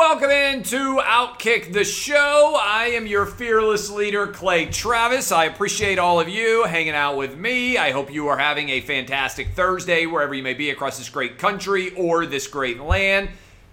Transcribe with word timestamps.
Welcome 0.00 0.30
into 0.30 0.98
Outkick 1.02 1.74
the 1.74 1.84
Show. 1.84 2.56
I 2.58 2.86
am 2.94 3.06
your 3.06 3.26
fearless 3.26 3.90
leader, 3.90 4.28
Clay 4.28 4.64
Travis. 4.64 5.30
I 5.30 5.44
appreciate 5.44 5.98
all 5.98 6.18
of 6.18 6.26
you 6.26 6.64
hanging 6.64 6.94
out 6.94 7.18
with 7.18 7.36
me. 7.36 7.76
I 7.76 7.90
hope 7.90 8.10
you 8.10 8.28
are 8.28 8.38
having 8.38 8.70
a 8.70 8.80
fantastic 8.80 9.50
Thursday 9.50 10.06
wherever 10.06 10.32
you 10.32 10.42
may 10.42 10.54
be 10.54 10.70
across 10.70 10.96
this 10.96 11.10
great 11.10 11.36
country 11.36 11.90
or 11.96 12.24
this 12.24 12.46
great 12.46 12.80
land. 12.80 13.28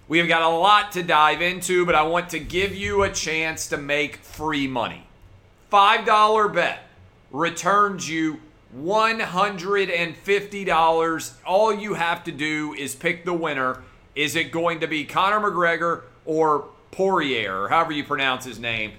We 0.06 0.18
have 0.18 0.28
got 0.28 0.42
a 0.42 0.48
lot 0.48 0.92
to 0.92 1.02
dive 1.02 1.40
into, 1.40 1.86
but 1.86 1.94
I 1.94 2.02
want 2.02 2.28
to 2.30 2.38
give 2.38 2.74
you 2.74 3.04
a 3.04 3.10
chance 3.10 3.66
to 3.68 3.78
make 3.78 4.16
free 4.16 4.66
money. 4.66 5.04
$5 5.72 6.54
bet 6.54 6.80
returns 7.30 8.06
you 8.06 8.40
$150. 8.78 11.32
All 11.46 11.72
you 11.72 11.94
have 11.94 12.22
to 12.24 12.32
do 12.32 12.74
is 12.74 12.94
pick 12.94 13.24
the 13.24 13.32
winner. 13.32 13.82
Is 14.14 14.36
it 14.36 14.52
going 14.52 14.80
to 14.80 14.86
be 14.86 15.06
Conor 15.06 15.40
McGregor 15.40 16.02
or 16.28 16.66
Poirier, 16.90 17.62
or 17.62 17.68
however 17.68 17.92
you 17.92 18.04
pronounce 18.04 18.44
his 18.44 18.60
name? 18.60 18.92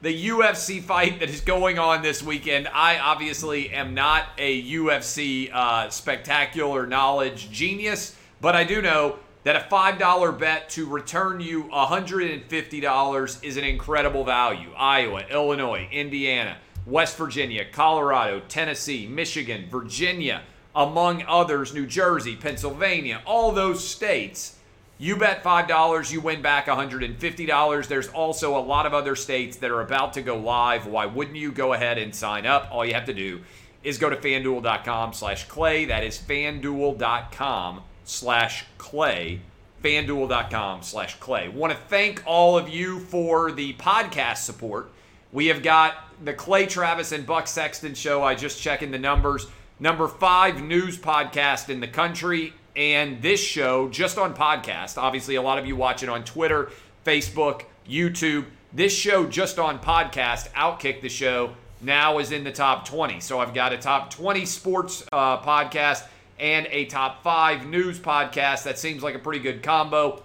The 0.00 0.28
UFC 0.28 0.82
fight 0.82 1.20
that 1.20 1.28
is 1.28 1.40
going 1.42 1.78
on 1.78 2.02
this 2.02 2.22
weekend. 2.22 2.66
I 2.72 2.98
obviously 2.98 3.70
am 3.70 3.94
not 3.94 4.24
a 4.38 4.64
UFC 4.64 5.52
uh, 5.52 5.90
spectacular 5.90 6.86
knowledge 6.86 7.50
genius, 7.52 8.16
but 8.40 8.56
I 8.56 8.64
do 8.64 8.82
know 8.82 9.18
that 9.44 9.54
a 9.54 9.60
$5 9.60 10.38
bet 10.38 10.70
to 10.70 10.86
return 10.86 11.40
you 11.40 11.64
$150 11.64 13.44
is 13.44 13.56
an 13.56 13.64
incredible 13.64 14.24
value. 14.24 14.72
Iowa, 14.76 15.24
Illinois, 15.30 15.88
Indiana, 15.92 16.56
West 16.86 17.16
Virginia, 17.16 17.64
Colorado, 17.70 18.40
Tennessee, 18.48 19.06
Michigan, 19.06 19.66
Virginia, 19.70 20.42
among 20.74 21.22
others, 21.28 21.74
New 21.74 21.86
Jersey, 21.86 22.34
Pennsylvania, 22.34 23.20
all 23.26 23.52
those 23.52 23.86
states. 23.86 24.58
You 24.98 25.16
bet 25.16 25.42
$5, 25.42 26.12
you 26.12 26.20
win 26.20 26.42
back 26.42 26.66
$150. 26.66 27.86
There's 27.88 28.08
also 28.08 28.56
a 28.56 28.60
lot 28.60 28.86
of 28.86 28.94
other 28.94 29.16
states 29.16 29.56
that 29.56 29.70
are 29.70 29.80
about 29.80 30.12
to 30.12 30.22
go 30.22 30.36
live. 30.36 30.86
Why 30.86 31.06
wouldn't 31.06 31.36
you 31.36 31.50
go 31.50 31.72
ahead 31.72 31.98
and 31.98 32.14
sign 32.14 32.46
up? 32.46 32.68
All 32.70 32.84
you 32.84 32.94
have 32.94 33.06
to 33.06 33.14
do 33.14 33.40
is 33.82 33.98
go 33.98 34.08
to 34.10 34.16
fanduel.com 34.16 35.12
slash 35.12 35.48
clay. 35.48 35.86
That 35.86 36.04
is 36.04 36.18
fanduel.com 36.18 37.82
slash 38.04 38.64
clay. 38.78 39.40
Fanduel.com 39.82 40.82
slash 40.82 41.18
clay. 41.18 41.48
Want 41.48 41.72
to 41.72 41.78
thank 41.88 42.22
all 42.24 42.56
of 42.56 42.68
you 42.68 43.00
for 43.00 43.50
the 43.50 43.72
podcast 43.74 44.38
support. 44.38 44.92
We 45.32 45.46
have 45.46 45.62
got 45.64 45.94
the 46.24 46.34
Clay 46.34 46.66
Travis 46.66 47.10
and 47.10 47.26
Buck 47.26 47.48
Sexton 47.48 47.94
show. 47.94 48.22
I 48.22 48.36
just 48.36 48.62
checking 48.62 48.92
the 48.92 48.98
numbers. 48.98 49.48
Number 49.80 50.06
five 50.06 50.62
news 50.62 50.96
podcast 50.96 51.68
in 51.68 51.80
the 51.80 51.88
country. 51.88 52.52
And 52.74 53.20
this 53.20 53.40
show 53.40 53.88
just 53.88 54.16
on 54.18 54.34
podcast. 54.34 54.96
Obviously, 54.96 55.34
a 55.34 55.42
lot 55.42 55.58
of 55.58 55.66
you 55.66 55.76
watch 55.76 56.02
it 56.02 56.08
on 56.08 56.24
Twitter, 56.24 56.70
Facebook, 57.04 57.64
YouTube. 57.88 58.46
This 58.72 58.96
show 58.96 59.26
just 59.26 59.58
on 59.58 59.78
podcast, 59.78 60.50
Outkick 60.52 61.02
the 61.02 61.08
Show, 61.10 61.52
now 61.82 62.18
is 62.18 62.32
in 62.32 62.44
the 62.44 62.52
top 62.52 62.86
20. 62.86 63.20
So 63.20 63.38
I've 63.38 63.52
got 63.52 63.72
a 63.72 63.78
top 63.78 64.10
20 64.10 64.46
sports 64.46 65.04
uh, 65.12 65.38
podcast 65.40 66.06
and 66.38 66.66
a 66.70 66.86
top 66.86 67.22
five 67.22 67.66
news 67.66 67.98
podcast. 67.98 68.62
That 68.64 68.78
seems 68.78 69.02
like 69.02 69.14
a 69.14 69.18
pretty 69.18 69.40
good 69.40 69.62
combo 69.62 70.22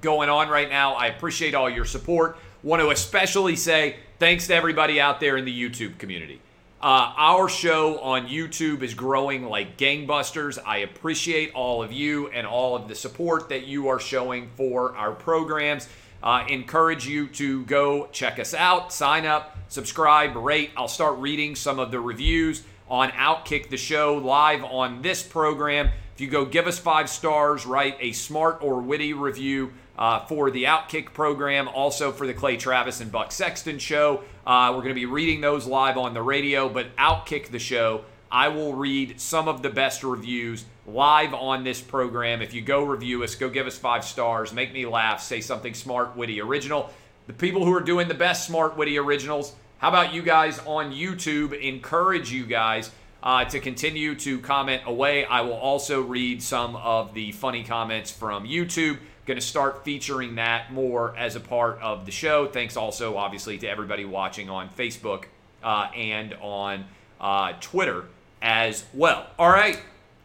going 0.00 0.30
on 0.30 0.48
right 0.48 0.70
now. 0.70 0.94
I 0.94 1.08
appreciate 1.08 1.54
all 1.54 1.68
your 1.68 1.84
support. 1.84 2.38
Want 2.62 2.80
to 2.80 2.90
especially 2.90 3.56
say 3.56 3.96
thanks 4.18 4.46
to 4.46 4.54
everybody 4.54 5.00
out 5.00 5.20
there 5.20 5.36
in 5.36 5.44
the 5.44 5.52
YouTube 5.70 5.98
community. 5.98 6.40
Uh, 6.86 7.12
our 7.16 7.48
show 7.48 7.98
on 7.98 8.28
YouTube 8.28 8.80
is 8.80 8.94
growing 8.94 9.44
like 9.44 9.76
gangbusters. 9.76 10.56
I 10.64 10.78
appreciate 10.78 11.52
all 11.52 11.82
of 11.82 11.90
you 11.90 12.28
and 12.28 12.46
all 12.46 12.76
of 12.76 12.86
the 12.86 12.94
support 12.94 13.48
that 13.48 13.66
you 13.66 13.88
are 13.88 13.98
showing 13.98 14.50
for 14.54 14.94
our 14.94 15.10
programs. 15.10 15.88
Uh, 16.22 16.44
encourage 16.48 17.04
you 17.04 17.26
to 17.26 17.64
go 17.64 18.06
check 18.12 18.38
us 18.38 18.54
out, 18.54 18.92
sign 18.92 19.26
up, 19.26 19.58
subscribe, 19.66 20.36
rate. 20.36 20.70
I'll 20.76 20.86
start 20.86 21.18
reading 21.18 21.56
some 21.56 21.80
of 21.80 21.90
the 21.90 21.98
reviews 21.98 22.62
on 22.88 23.10
Outkick 23.10 23.68
the 23.68 23.76
Show 23.76 24.18
live 24.18 24.62
on 24.62 25.02
this 25.02 25.24
program. 25.24 25.88
If 26.14 26.20
you 26.20 26.28
go 26.28 26.44
give 26.44 26.68
us 26.68 26.78
five 26.78 27.10
stars, 27.10 27.66
write 27.66 27.96
a 27.98 28.12
smart 28.12 28.58
or 28.62 28.80
witty 28.80 29.12
review 29.12 29.72
uh, 29.98 30.24
for 30.26 30.50
the 30.50 30.64
Outkick 30.64 31.12
program, 31.12 31.68
also 31.68 32.12
for 32.12 32.26
the 32.26 32.34
Clay 32.34 32.56
Travis 32.56 33.00
and 33.00 33.10
Buck 33.10 33.32
Sexton 33.32 33.78
show. 33.78 34.22
Uh, 34.46 34.70
we're 34.70 34.82
going 34.82 34.88
to 34.88 34.94
be 34.94 35.06
reading 35.06 35.40
those 35.40 35.66
live 35.66 35.96
on 35.96 36.14
the 36.14 36.22
radio, 36.22 36.68
but 36.68 36.94
Outkick 36.96 37.48
the 37.50 37.58
show, 37.58 38.04
I 38.30 38.48
will 38.48 38.74
read 38.74 39.20
some 39.20 39.48
of 39.48 39.62
the 39.62 39.70
best 39.70 40.02
reviews 40.02 40.64
live 40.86 41.34
on 41.34 41.64
this 41.64 41.80
program. 41.80 42.42
If 42.42 42.54
you 42.54 42.60
go 42.60 42.84
review 42.84 43.24
us, 43.24 43.34
go 43.34 43.48
give 43.48 43.66
us 43.66 43.78
five 43.78 44.04
stars, 44.04 44.52
make 44.52 44.72
me 44.72 44.86
laugh, 44.86 45.22
say 45.22 45.40
something 45.40 45.74
smart, 45.74 46.16
witty, 46.16 46.40
original. 46.40 46.90
The 47.26 47.32
people 47.32 47.64
who 47.64 47.74
are 47.74 47.80
doing 47.80 48.08
the 48.08 48.14
best 48.14 48.46
smart, 48.46 48.76
witty 48.76 48.98
originals, 48.98 49.54
how 49.78 49.88
about 49.88 50.14
you 50.14 50.22
guys 50.22 50.58
on 50.60 50.92
YouTube? 50.92 51.58
Encourage 51.60 52.32
you 52.32 52.46
guys 52.46 52.90
uh, 53.22 53.44
to 53.46 53.60
continue 53.60 54.14
to 54.14 54.38
comment 54.40 54.82
away. 54.86 55.24
I 55.24 55.40
will 55.40 55.54
also 55.54 56.00
read 56.00 56.42
some 56.42 56.76
of 56.76 57.12
the 57.14 57.32
funny 57.32 57.64
comments 57.64 58.10
from 58.10 58.46
YouTube. 58.46 58.98
Going 59.26 59.40
to 59.40 59.44
start 59.44 59.84
featuring 59.84 60.36
that 60.36 60.72
more 60.72 61.12
as 61.16 61.34
a 61.34 61.40
part 61.40 61.80
of 61.82 62.06
the 62.06 62.12
show. 62.12 62.46
Thanks 62.46 62.76
also, 62.76 63.16
obviously, 63.16 63.58
to 63.58 63.66
everybody 63.66 64.04
watching 64.04 64.48
on 64.48 64.68
Facebook 64.68 65.24
uh, 65.64 65.88
and 65.96 66.32
on 66.34 66.84
uh, 67.20 67.54
Twitter 67.60 68.04
as 68.40 68.84
well. 68.94 69.26
All 69.36 69.50
right, 69.50 69.80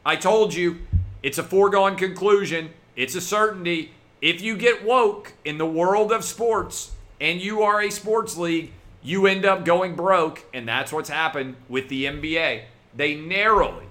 I 0.06 0.18
told 0.18 0.54
you 0.54 0.82
it's 1.24 1.40
a 1.40 1.44
foregone 1.44 1.96
conclusion, 1.96 2.70
it's 2.96 3.16
a 3.16 3.22
certainty. 3.22 3.92
If 4.22 4.40
you 4.40 4.56
get 4.56 4.86
woke 4.86 5.34
in 5.44 5.58
the 5.58 5.66
world 5.66 6.12
of 6.12 6.24
sports 6.24 6.92
and 7.20 7.42
you 7.42 7.64
are 7.64 7.82
a 7.82 7.90
sports 7.90 8.38
league, 8.38 8.72
you 9.02 9.26
end 9.26 9.46
up 9.46 9.66
going 9.66 9.96
broke, 9.96 10.46
and 10.54 10.68
that's 10.68 10.94
what's 10.94 11.10
happened 11.10 11.56
with 11.68 11.90
the 11.90 12.06
NBA. 12.06 12.66
They 12.96 13.16
narrowly, 13.16 13.86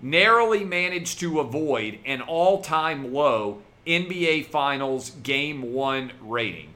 narrowly 0.00 0.64
managed 0.64 1.20
to 1.20 1.40
avoid 1.40 1.98
an 2.06 2.22
all 2.22 2.62
time 2.62 3.12
low 3.12 3.60
NBA 3.86 4.46
Finals 4.46 5.10
Game 5.22 5.72
1 5.72 6.12
rating. 6.22 6.70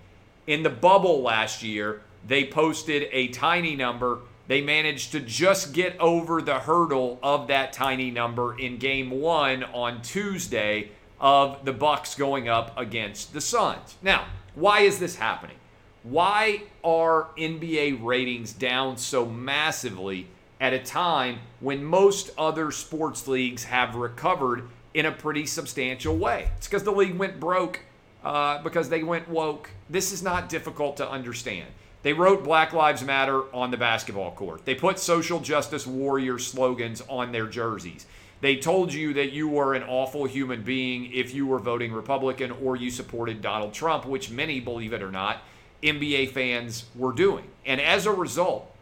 In 0.47 0.63
the 0.63 0.71
bubble 0.71 1.23
last 1.23 1.63
year, 1.63 2.03
they 2.27 2.45
posted 2.45 3.09
a 3.13 3.29
tiny 3.29 3.75
number. 3.77 4.19
They 4.47 4.61
managed 4.61 5.13
to 5.13 5.21
just 5.21 5.73
get 5.73 5.99
over 5.99 6.43
the 6.43 6.61
hurdle 6.61 7.19
of 7.23 7.49
that 7.49 7.73
tiny 7.73 8.11
number 8.11 8.59
in 8.59 8.79
Game 8.79 9.11
1 9.11 9.65
on 9.65 10.03
Tuesday 10.03 10.91
of 11.21 11.65
the 11.65 11.73
Bucks 11.73 12.15
going 12.15 12.49
up 12.49 12.77
against 12.79 13.33
the 13.33 13.41
Suns. 13.41 13.97
Now, 14.03 14.27
why 14.55 14.81
is 14.81 14.99
this 14.99 15.17
happening? 15.17 15.57
Why 16.03 16.63
are 16.85 17.29
NBA 17.37 17.99
ratings 18.03 18.53
down 18.53 18.97
so 18.97 19.27
massively 19.27 20.29
at 20.61 20.73
a 20.73 20.79
time 20.79 21.41
when 21.61 21.85
most 21.85 22.31
other 22.39 22.71
sports 22.71 23.29
leagues 23.29 23.65
have 23.65 23.95
recovered 23.95 24.69
in 24.99 25.07
a 25.07 25.13
pretty 25.13 25.47
substantial 25.47 26.17
way. 26.17 26.51
It's 26.57 26.67
because 26.67 26.83
the 26.83 26.91
league 26.91 27.17
went 27.17 27.39
broke, 27.39 27.81
uh, 28.25 28.61
because 28.65 28.89
they 28.89 29.05
went 29.05 29.29
woke. 29.29 29.71
This 29.89 30.11
is 30.11 30.25
not 30.25 30.49
difficult 30.49 30.97
to 30.97 31.09
understand. 31.09 31.69
They 32.03 32.13
wrote 32.13 32.43
Black 32.43 32.73
Lives 32.73 33.05
Matter 33.05 33.43
on 33.55 33.71
the 33.71 33.77
basketball 33.77 34.33
court. 34.33 34.65
They 34.65 34.75
put 34.75 34.99
social 34.99 35.39
justice 35.39 35.87
warrior 35.87 36.39
slogans 36.41 37.01
on 37.09 37.31
their 37.31 37.47
jerseys. 37.47 38.07
They 38.41 38.57
told 38.57 38.93
you 38.93 39.15
that 39.15 39.33
you 39.33 39.49
were 39.49 39.75
an 39.75 39.85
awful 39.85 40.25
human 40.25 40.63
being 40.63 41.13
if 41.13 41.33
you 41.33 41.47
were 41.47 41.61
voting 41.61 41.93
Republican 41.93 42.51
or 42.51 42.75
you 42.75 42.91
supported 42.91 43.41
Donald 43.41 43.75
Trump, 43.75 44.05
which 44.05 44.31
many, 44.31 44.59
believe 44.59 44.93
it 44.93 45.03
or 45.03 45.13
not, 45.13 45.43
NBA 45.81 46.31
fans 46.31 46.87
were 46.97 47.13
doing. 47.13 47.45
And 47.65 47.81
as 47.81 48.05
a 48.05 48.13
result, 48.13 48.75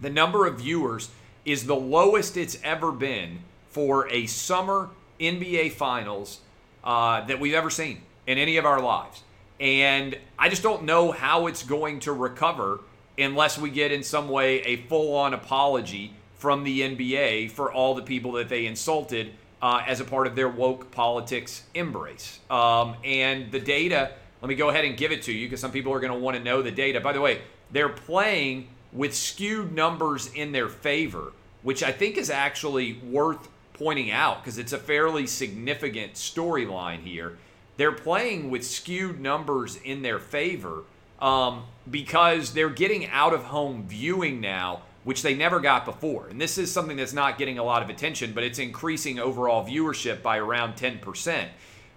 the 0.00 0.10
number 0.10 0.46
of 0.46 0.58
viewers 0.58 1.10
is 1.44 1.66
the 1.66 1.76
lowest 1.76 2.36
it's 2.36 2.58
ever 2.64 2.90
been 2.90 3.40
for 3.70 4.08
a 4.10 4.26
summer 4.26 4.90
NBA 5.20 5.72
Finals 5.72 6.40
uh, 6.82 7.24
that 7.26 7.40
we've 7.40 7.54
ever 7.54 7.70
seen 7.70 8.02
in 8.26 8.38
any 8.38 8.56
of 8.56 8.64
our 8.64 8.80
lives. 8.80 9.22
And 9.60 10.18
I 10.38 10.48
just 10.48 10.62
don't 10.62 10.84
know 10.84 11.12
how 11.12 11.46
it's 11.46 11.62
going 11.62 12.00
to 12.00 12.12
recover 12.12 12.80
unless 13.18 13.58
we 13.58 13.70
get 13.70 13.92
in 13.92 14.02
some 14.02 14.28
way 14.28 14.60
a 14.62 14.76
full 14.88 15.14
on 15.16 15.34
apology 15.34 16.12
from 16.36 16.64
the 16.64 16.80
NBA 16.80 17.50
for 17.50 17.72
all 17.72 17.94
the 17.94 18.02
people 18.02 18.32
that 18.32 18.48
they 18.48 18.66
insulted 18.66 19.32
uh, 19.62 19.82
as 19.86 20.00
a 20.00 20.04
part 20.04 20.26
of 20.26 20.36
their 20.36 20.48
woke 20.48 20.90
politics 20.90 21.62
embrace. 21.74 22.40
Um, 22.50 22.96
and 23.02 23.50
the 23.50 23.60
data 23.60 24.12
Let 24.42 24.50
me 24.50 24.56
go 24.56 24.68
ahead 24.68 24.84
and 24.84 24.94
give 24.94 25.10
it 25.10 25.22
to 25.22 25.32
you 25.32 25.46
because 25.46 25.60
some 25.60 25.72
people 25.72 25.90
are 25.94 26.00
going 26.00 26.12
to 26.12 26.18
want 26.18 26.36
to 26.36 26.42
know 26.42 26.60
the 26.60 26.70
data. 26.70 27.00
By 27.00 27.14
the 27.14 27.20
way, 27.22 27.40
they're 27.72 27.88
playing 27.88 28.68
with 28.92 29.14
skewed 29.14 29.72
numbers 29.72 30.30
in 30.34 30.52
their 30.52 30.68
favor, 30.68 31.32
which 31.62 31.82
I 31.82 31.92
think 31.92 32.18
is 32.18 32.28
actually 32.28 33.00
worth 33.04 33.48
pointing 33.74 34.10
out 34.10 34.42
because 34.42 34.58
it's 34.58 34.72
a 34.72 34.78
fairly 34.78 35.26
significant 35.26 36.14
storyline 36.14 37.02
here. 37.02 37.36
They're 37.76 37.92
playing 37.92 38.50
with 38.50 38.64
skewed 38.64 39.20
numbers 39.20 39.76
in 39.76 40.02
their 40.02 40.18
favor 40.18 40.84
um, 41.20 41.64
because 41.90 42.52
they're 42.52 42.70
getting 42.70 43.06
out 43.08 43.34
of 43.34 43.44
home 43.44 43.86
viewing 43.86 44.40
now, 44.40 44.82
which 45.02 45.22
they 45.22 45.34
never 45.34 45.60
got 45.60 45.84
before. 45.84 46.28
And 46.28 46.40
this 46.40 46.56
is 46.56 46.70
something 46.70 46.96
that's 46.96 47.12
not 47.12 47.36
getting 47.36 47.58
a 47.58 47.64
lot 47.64 47.82
of 47.82 47.90
attention, 47.90 48.32
but 48.32 48.44
it's 48.44 48.58
increasing 48.58 49.18
overall 49.18 49.66
viewership 49.66 50.22
by 50.22 50.38
around 50.38 50.74
10%. 50.74 51.48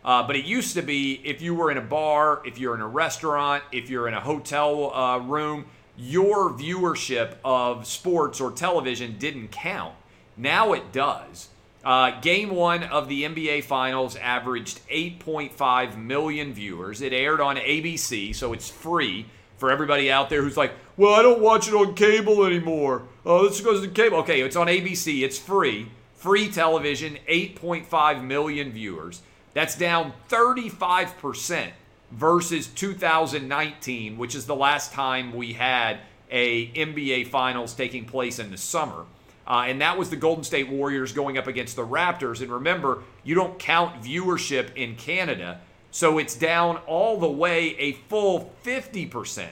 Uh, 0.03 0.25
but 0.25 0.35
it 0.35 0.45
used 0.45 0.73
to 0.75 0.81
be 0.81 1.21
if 1.23 1.41
you 1.41 1.53
were 1.53 1.69
in 1.69 1.77
a 1.77 1.81
bar, 1.81 2.41
if 2.45 2.57
you're 2.57 2.73
in 2.73 2.81
a 2.81 2.88
restaurant, 2.88 3.63
if 3.71 3.89
you're 3.89 4.07
in 4.07 4.13
a 4.13 4.21
hotel 4.21 4.94
uh, 4.94 5.19
room, 5.19 5.65
your 5.97 6.51
viewership 6.51 7.35
of 7.44 7.85
sports 7.85 8.39
or 8.39 8.51
television 8.51 9.18
didn't 9.18 9.50
count. 9.50 9.94
Now 10.38 10.73
it 10.73 10.91
does. 10.91 11.50
Uh, 11.83 12.19
game 12.19 12.50
one 12.50 12.83
of 12.83 13.07
the 13.07 13.24
NBA 13.24 13.63
Finals 13.63 14.15
averaged 14.18 14.81
8.5 14.89 15.97
million 15.97 16.53
viewers. 16.53 17.01
It 17.01 17.13
aired 17.13 17.39
on 17.39 17.56
ABC, 17.56 18.35
so 18.35 18.51
it's 18.53 18.69
free 18.69 19.25
for 19.57 19.71
everybody 19.71 20.12
out 20.12 20.29
there 20.29 20.41
who's 20.41 20.57
like, 20.57 20.74
well, 20.97 21.13
I 21.13 21.21
don't 21.21 21.41
watch 21.41 21.68
it 21.68 21.74
on 21.74 21.94
cable 21.94 22.44
anymore. 22.45 23.03
Oh, 23.25 23.47
this 23.47 23.62
goes 23.62 23.81
to 23.81 23.88
cable. 23.88 24.18
Okay, 24.19 24.41
it's 24.41 24.56
on 24.56 24.68
ABC, 24.68 25.21
it's 25.21 25.38
free. 25.38 25.89
Free 26.15 26.50
television, 26.50 27.18
8.5 27.29 28.23
million 28.23 28.71
viewers. 28.71 29.21
That's 29.53 29.77
down 29.77 30.13
35% 30.30 31.71
versus 32.12 32.68
2019, 32.68 34.18
which 34.18 34.35
is 34.35 34.45
the 34.45 34.56
last 34.56 34.94
time 34.94 35.33
we 35.33 35.53
had 35.53 36.00
a 36.30 36.68
NBA 36.71 37.27
Finals 37.27 37.73
taking 37.73 38.06
place 38.06 38.39
in 38.39 38.51
the 38.51 38.57
summer. 38.57 39.06
Uh, 39.47 39.65
and 39.67 39.79
that 39.81 39.97
was 39.97 40.09
the 40.09 40.15
Golden 40.15 40.44
State 40.44 40.69
Warriors 40.69 41.13
going 41.13 41.38
up 41.38 41.47
against 41.47 41.75
the 41.77 41.88
Raptors. 41.88 42.41
And 42.41 42.51
remember, 42.51 43.03
you 43.23 43.33
don't 43.33 43.57
count 43.57 44.03
viewership 44.03 44.75
in 44.75 44.95
Canada, 44.95 45.61
so 45.89 46.17
it's 46.17 46.35
down 46.35 46.77
all 46.85 47.17
the 47.17 47.29
way 47.29 47.75
a 47.77 47.94
full 47.94 48.53
50% 48.63 49.47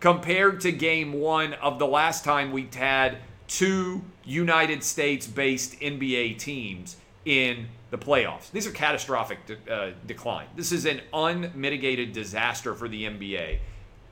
compared 0.00 0.60
to 0.62 0.72
game 0.72 1.12
one 1.12 1.52
of 1.54 1.78
the 1.78 1.86
last 1.86 2.24
time 2.24 2.52
we 2.52 2.68
had 2.74 3.18
two 3.46 4.02
United 4.24 4.82
States 4.82 5.26
based 5.26 5.78
NBA 5.80 6.38
teams 6.38 6.96
in 7.24 7.66
the 7.90 7.98
playoffs. 7.98 8.50
These 8.50 8.66
are 8.66 8.70
catastrophic 8.70 9.46
de- 9.46 9.72
uh, 9.72 9.92
decline. 10.06 10.46
This 10.56 10.72
is 10.72 10.86
an 10.86 11.00
unmitigated 11.12 12.12
disaster 12.12 12.74
for 12.74 12.88
the 12.88 13.04
NBA. 13.04 13.58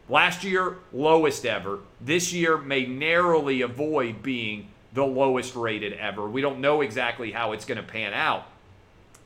Last 0.08 0.44
year, 0.44 0.76
lowest 0.92 1.46
ever. 1.46 1.80
This 2.00 2.32
year 2.32 2.58
may 2.58 2.86
narrowly 2.86 3.62
avoid 3.62 4.22
being 4.22 4.68
the 4.92 5.04
lowest 5.04 5.54
rated 5.54 5.94
ever. 5.94 6.28
We 6.28 6.40
don't 6.40 6.60
know 6.60 6.80
exactly 6.80 7.32
how 7.32 7.52
it's 7.52 7.64
going 7.64 7.78
to 7.78 7.82
pan 7.82 8.12
out. 8.12 8.46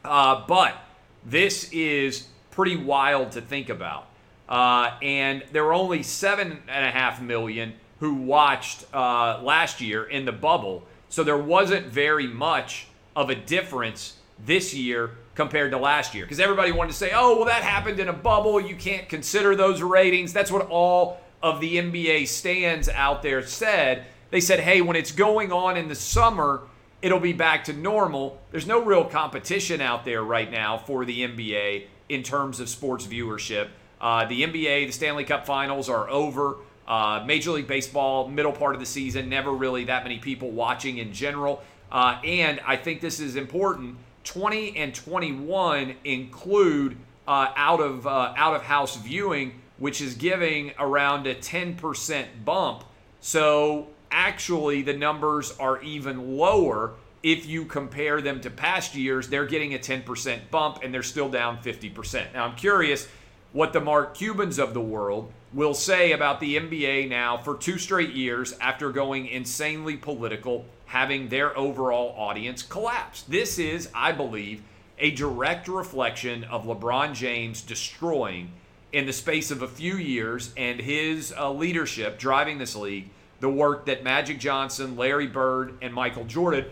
Uh, 0.05 0.45
but 0.47 0.77
this 1.25 1.71
is 1.73 2.29
pretty 2.51 2.77
wild 2.77 3.33
to 3.33 3.41
think 3.41 3.69
about. 3.69 4.07
Uh, 4.49 4.93
and 5.03 5.43
there 5.53 5.65
were 5.65 5.75
only 5.75 6.03
seven 6.03 6.59
and 6.69 6.87
a 6.87 6.91
half 6.91 7.21
million 7.21 7.75
who 7.99 8.15
watched 8.15 8.85
uh, 8.95 9.41
last 9.43 9.81
year 9.81 10.05
in 10.05 10.25
the 10.25 10.33
bubble. 10.33 10.85
So 11.09 11.25
there 11.25 11.39
wasn't 11.39 11.87
very 11.87 12.27
much 12.27 12.87
of 13.17 13.31
a 13.31 13.35
difference 13.35 14.17
this 14.45 14.75
year 14.75 15.11
compared 15.35 15.73
to 15.73 15.79
last 15.79 16.15
year. 16.15 16.25
Because 16.25 16.41
everybody 16.41 16.73
wanted 16.73 16.93
to 16.93 16.97
say, 16.97 17.11
oh, 17.15 17.37
well, 17.37 17.47
that 17.47 17.63
happened 17.63 17.99
in 17.99 18.09
a 18.09 18.13
bubble. 18.13 18.61
You 18.61 18.77
can't 18.77 19.09
consider 19.09 19.57
those 19.57 19.83
ratings. 19.83 20.33
That's 20.33 20.51
what 20.51 20.69
all 20.69 21.21
of 21.43 21.61
the 21.61 21.77
NBA 21.77 22.29
stands 22.29 22.89
out 22.89 23.23
there 23.23 23.43
said. 23.43 24.07
They 24.31 24.41
said, 24.41 24.61
hey, 24.61 24.81
when 24.81 24.97
it's 24.97 25.13
going 25.13 25.53
on 25.53 25.77
in 25.77 25.89
the 25.89 25.95
summer, 25.95 26.63
it'll 27.03 27.21
be 27.21 27.33
back 27.33 27.65
to 27.65 27.73
normal. 27.73 28.41
There's 28.51 28.67
no 28.67 28.83
real 28.83 29.05
competition 29.05 29.81
out 29.81 30.05
there 30.05 30.23
right 30.23 30.51
now 30.51 30.79
for 30.79 31.05
the 31.05 31.21
NBA 31.21 31.87
in 32.09 32.23
terms 32.23 32.61
of 32.61 32.69
sports 32.69 33.07
viewership. 33.07 33.69
Uh, 34.01 34.27
the 34.27 34.43
NBA, 34.43 34.87
the 34.87 34.93
Stanley 34.93 35.25
Cup 35.25 35.47
finals 35.47 35.89
are 35.89 36.09
over. 36.11 36.57
Uh, 36.87 37.25
Major 37.27 37.53
League 37.53 37.67
Baseball, 37.67 38.29
middle 38.29 38.53
part 38.53 38.75
of 38.75 38.81
the 38.81 38.87
season, 38.87 39.29
never 39.29 39.53
really 39.53 39.85
that 39.85 40.05
many 40.05 40.19
people 40.19 40.51
watching 40.51 40.99
in 40.99 41.13
general. 41.13 41.63
Uh, 41.91 42.21
and 42.25 42.61
I 42.67 42.77
think 42.77 43.01
this 43.01 43.21
is 43.21 43.37
important. 43.37 43.97
20 44.25 44.77
and 44.77 44.95
21 44.95 45.95
include 46.05 46.97
uh, 47.27 47.49
out 47.57 47.81
of 47.81 48.07
uh, 48.07 48.35
out 48.37 48.55
of 48.55 48.63
house 48.63 48.97
viewing, 48.97 49.61
which 49.79 50.01
is 50.01 50.15
giving 50.15 50.73
around 50.79 51.27
a 51.27 51.35
10% 51.35 52.27
bump. 52.45 52.85
So 53.21 53.89
actually, 54.17 54.81
the 54.81 54.97
numbers 54.97 55.55
are 55.59 55.81
even 55.83 56.37
lower 56.37 56.95
if 57.23 57.47
you 57.47 57.67
compare 57.67 58.23
them 58.23 58.41
to 58.41 58.51
past 58.51 58.95
years. 58.95 59.29
They're 59.29 59.47
getting 59.47 59.75
a 59.75 59.79
10% 59.79 60.51
bump, 60.51 60.79
and 60.83 60.93
they're 60.93 61.03
still 61.03 61.29
down 61.29 61.59
50%. 61.59 62.33
Now, 62.33 62.47
I'm 62.47 62.57
curious 62.57 63.07
what 63.53 63.73
the 63.73 63.81
Mark 63.81 64.15
Cubans 64.15 64.59
of 64.59 64.75
the 64.75 64.81
world 64.81 65.33
will 65.53 65.75
say 65.75 66.13
about 66.13 66.41
the 66.41 66.57
NBA 66.57 67.09
now 67.09 67.37
for 67.37 67.57
two 67.57 67.79
straight 67.79 68.15
years 68.15 68.55
after 68.59 68.91
going 68.91 69.27
insanely 69.27 69.97
political 69.97 70.65
having 70.87 71.29
their 71.29 71.57
overall 71.57 72.15
audience 72.17 72.63
collapse. 72.63 73.23
This 73.23 73.59
is, 73.59 73.89
I 73.95 74.13
believe, 74.13 74.63
a 74.99 75.11
direct 75.11 75.69
reflection 75.69 76.45
of 76.45 76.65
LeBron 76.65 77.15
James 77.15 77.61
destroying 77.61 78.51
in 78.93 79.05
the 79.05 79.13
space 79.13 79.51
of 79.51 79.63
a 79.63 79.69
few 79.69 79.97
years 79.97 80.55
and 80.57 80.81
his 80.81 81.35
uh, 81.37 81.53
leadership 81.53 82.19
driving 82.19 82.59
this 82.59 82.75
league 82.75 83.11
the 83.41 83.49
work 83.49 83.87
that 83.87 84.03
Magic 84.03 84.39
Johnson, 84.39 84.97
Larry 84.97 85.27
Bird, 85.27 85.75
and 85.83 85.93
Michael 85.93 86.25
Jordan 86.25 86.67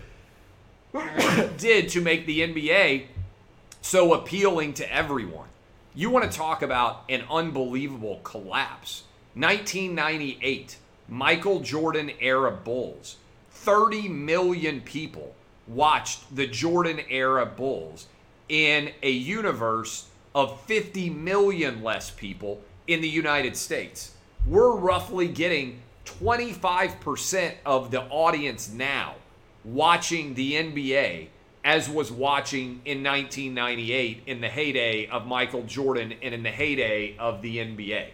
did 1.59 1.89
to 1.91 2.01
make 2.01 2.27
the 2.27 2.41
NBA 2.41 3.07
so 3.83 4.15
appealing 4.15 4.75
to 4.75 4.95
everyone. 4.95 5.49
You 5.95 6.11
want 6.11 6.31
to 6.31 6.37
talk 6.37 6.63
about 6.63 7.05
an 7.09 7.25
unbelievable 7.31 8.21
collapse. 8.25 9.05
1998, 9.35 10.77
Michael 11.09 11.61
Jordan 11.61 12.11
era 12.21 12.51
Bulls 12.51 13.17
30 13.65 14.09
million 14.09 14.81
people 14.83 15.35
watched 15.67 16.37
the 16.37 16.47
Jordan 16.47 17.01
era 17.09 17.47
Bulls 17.47 18.07
in 18.51 18.91
a 19.03 19.11
universe 19.11 20.09
of 20.35 20.61
50 20.63 21.09
million 21.09 21.83
less 21.83 22.11
people 22.11 22.61
in 22.87 23.01
the 23.01 23.09
United 23.09 23.57
States. 23.57 24.15
We're 24.47 24.77
roughly 24.77 25.29
getting 25.29 25.81
25% 26.05 27.55
of 27.65 27.91
the 27.91 28.03
audience 28.05 28.71
now 28.71 29.15
watching 29.65 30.35
the 30.35 30.55
NBA 30.55 31.29
as 31.65 31.89
was 31.89 32.13
watching 32.13 32.83
in 32.85 33.03
1998 33.03 34.23
in 34.27 34.41
the 34.41 34.49
heyday 34.49 35.07
of 35.07 35.27
Michael 35.27 35.63
Jordan 35.63 36.13
and 36.23 36.35
in 36.35 36.43
the 36.43 36.51
heyday 36.51 37.17
of 37.19 37.41
the 37.41 37.57
NBA. 37.57 38.09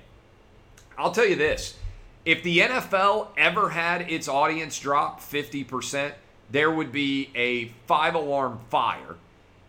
I'll 0.96 1.10
tell 1.10 1.26
you 1.26 1.36
this 1.36 1.76
if 2.24 2.42
the 2.42 2.58
NFL 2.58 3.28
ever 3.36 3.70
had 3.70 4.10
its 4.10 4.28
audience 4.28 4.78
drop 4.78 5.20
50%, 5.20 6.12
there 6.50 6.70
would 6.70 6.92
be 6.92 7.30
a 7.34 7.72
five 7.86 8.14
alarm 8.14 8.60
fire. 8.68 9.16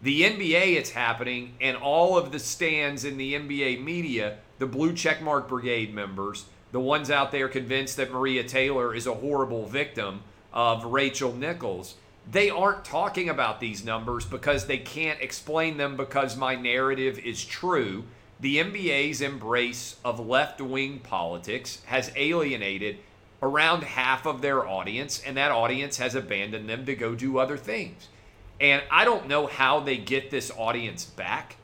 The 0.01 0.23
NBA, 0.23 0.75
it's 0.75 0.89
happening, 0.89 1.53
and 1.61 1.77
all 1.77 2.17
of 2.17 2.31
the 2.31 2.39
stands 2.39 3.05
in 3.05 3.17
the 3.17 3.35
NBA 3.35 3.83
media, 3.83 4.39
the 4.57 4.65
blue 4.65 4.93
checkmark 4.93 5.47
brigade 5.47 5.93
members, 5.93 6.45
the 6.71 6.79
ones 6.79 7.11
out 7.11 7.31
there 7.31 7.47
convinced 7.47 7.97
that 7.97 8.11
Maria 8.11 8.43
Taylor 8.43 8.95
is 8.95 9.07
a 9.07 9.13
horrible 9.13 9.65
victim 9.65 10.21
of 10.53 10.85
Rachel 10.85 11.33
Nichols, 11.33 11.95
they 12.29 12.49
aren't 12.49 12.85
talking 12.85 13.29
about 13.29 13.59
these 13.59 13.83
numbers 13.83 14.25
because 14.25 14.67
they 14.67 14.77
can't 14.77 15.21
explain 15.21 15.77
them 15.77 15.97
because 15.97 16.37
my 16.37 16.55
narrative 16.55 17.17
is 17.19 17.43
true 17.43 18.03
the 18.41 18.57
NBA's 18.57 19.21
embrace 19.21 19.97
of 20.03 20.19
left 20.19 20.59
wing 20.59 20.99
politics 20.99 21.83
has 21.85 22.11
alienated 22.15 22.97
around 23.41 23.83
half 23.83 24.25
of 24.25 24.41
their 24.41 24.67
audience, 24.67 25.21
and 25.25 25.37
that 25.37 25.51
audience 25.51 25.97
has 25.97 26.15
abandoned 26.15 26.67
them 26.67 26.85
to 26.87 26.95
go 26.95 27.13
do 27.13 27.37
other 27.37 27.57
things. 27.57 28.07
And 28.59 28.81
I 28.91 29.05
don't 29.05 29.27
know 29.27 29.45
how 29.45 29.79
they 29.79 29.97
get 29.97 30.31
this 30.31 30.51
audience 30.57 31.05
back. 31.05 31.55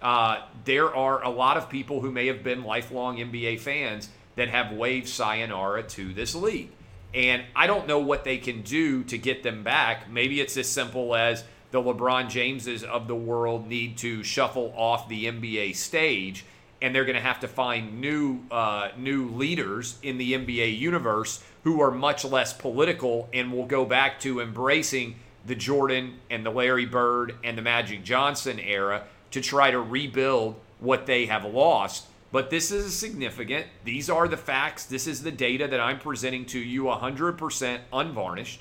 Uh, 0.00 0.42
there 0.64 0.94
are 0.94 1.22
a 1.22 1.28
lot 1.28 1.56
of 1.56 1.68
people 1.68 2.00
who 2.00 2.10
may 2.10 2.28
have 2.28 2.42
been 2.42 2.64
lifelong 2.64 3.18
NBA 3.18 3.60
fans 3.60 4.08
that 4.40 4.48
have 4.48 4.72
waved 4.72 5.06
sayonara 5.06 5.82
to 5.82 6.14
this 6.14 6.34
league. 6.34 6.70
And 7.12 7.42
I 7.54 7.66
don't 7.66 7.86
know 7.86 7.98
what 7.98 8.24
they 8.24 8.38
can 8.38 8.62
do 8.62 9.04
to 9.04 9.18
get 9.18 9.42
them 9.42 9.62
back. 9.62 10.10
Maybe 10.10 10.40
it's 10.40 10.56
as 10.56 10.66
simple 10.66 11.14
as 11.14 11.44
the 11.72 11.82
LeBron 11.82 12.30
Jameses 12.30 12.82
of 12.82 13.06
the 13.06 13.14
world 13.14 13.66
need 13.66 13.98
to 13.98 14.22
shuffle 14.22 14.72
off 14.74 15.10
the 15.10 15.26
NBA 15.26 15.76
stage, 15.76 16.46
and 16.80 16.94
they're 16.94 17.04
going 17.04 17.16
to 17.16 17.22
have 17.22 17.40
to 17.40 17.48
find 17.48 18.00
new 18.00 18.40
uh, 18.50 18.88
new 18.96 19.28
leaders 19.28 19.98
in 20.02 20.16
the 20.16 20.32
NBA 20.32 20.78
universe 20.78 21.44
who 21.64 21.82
are 21.82 21.90
much 21.90 22.24
less 22.24 22.54
political 22.54 23.28
and 23.34 23.52
will 23.52 23.66
go 23.66 23.84
back 23.84 24.20
to 24.20 24.40
embracing 24.40 25.16
the 25.44 25.54
Jordan 25.54 26.18
and 26.30 26.46
the 26.46 26.50
Larry 26.50 26.86
Bird 26.86 27.34
and 27.44 27.58
the 27.58 27.62
Magic 27.62 28.04
Johnson 28.04 28.58
era 28.58 29.04
to 29.32 29.42
try 29.42 29.70
to 29.70 29.78
rebuild 29.78 30.58
what 30.78 31.04
they 31.04 31.26
have 31.26 31.44
lost. 31.44 32.06
But 32.32 32.50
this 32.50 32.70
is 32.70 32.96
significant. 32.96 33.66
These 33.84 34.08
are 34.08 34.28
the 34.28 34.36
facts. 34.36 34.84
This 34.84 35.06
is 35.06 35.22
the 35.22 35.32
data 35.32 35.66
that 35.66 35.80
I'm 35.80 35.98
presenting 35.98 36.46
to 36.46 36.58
you 36.58 36.84
100% 36.84 37.80
unvarnished. 37.92 38.60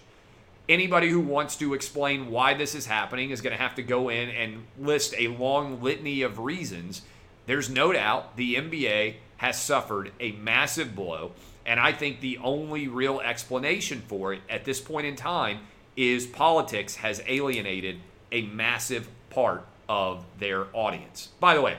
Anybody 0.68 1.10
who 1.10 1.20
wants 1.20 1.56
to 1.58 1.74
explain 1.74 2.30
why 2.30 2.54
this 2.54 2.76
is 2.76 2.86
happening 2.86 3.32
is 3.32 3.42
going 3.42 3.56
to 3.56 3.62
have 3.62 3.76
to 3.76 3.84
go 3.84 4.10
in 4.10 4.30
and 4.30 4.66
list 4.78 5.14
a 5.18 5.28
long 5.28 5.82
litany 5.82 6.22
of 6.22 6.40
reasons. 6.40 7.02
There's 7.46 7.70
no 7.70 7.92
doubt 7.92 8.38
the 8.38 8.56
NBA 8.56 9.16
has 9.38 9.62
suffered 9.62 10.12
a 10.20 10.32
massive 10.34 10.96
blow. 10.96 11.32
And 11.66 11.80
I 11.80 11.92
think 11.92 12.20
the 12.20 12.38
only 12.40 12.88
real 12.88 13.20
explanation 13.20 14.02
for 14.08 14.34
it 14.34 14.42
at 14.50 14.66
this 14.66 14.82
point 14.82 15.06
in 15.06 15.16
time 15.16 15.60
is 15.96 16.26
politics 16.26 16.96
has 16.98 17.22
alienated 17.28 18.00
a 18.32 18.44
massive 18.44 19.08
part 19.30 19.66
of 19.88 20.26
their 20.40 20.68
audience. 20.74 21.30
By 21.40 21.56
the 21.56 21.62
way, 21.62 21.78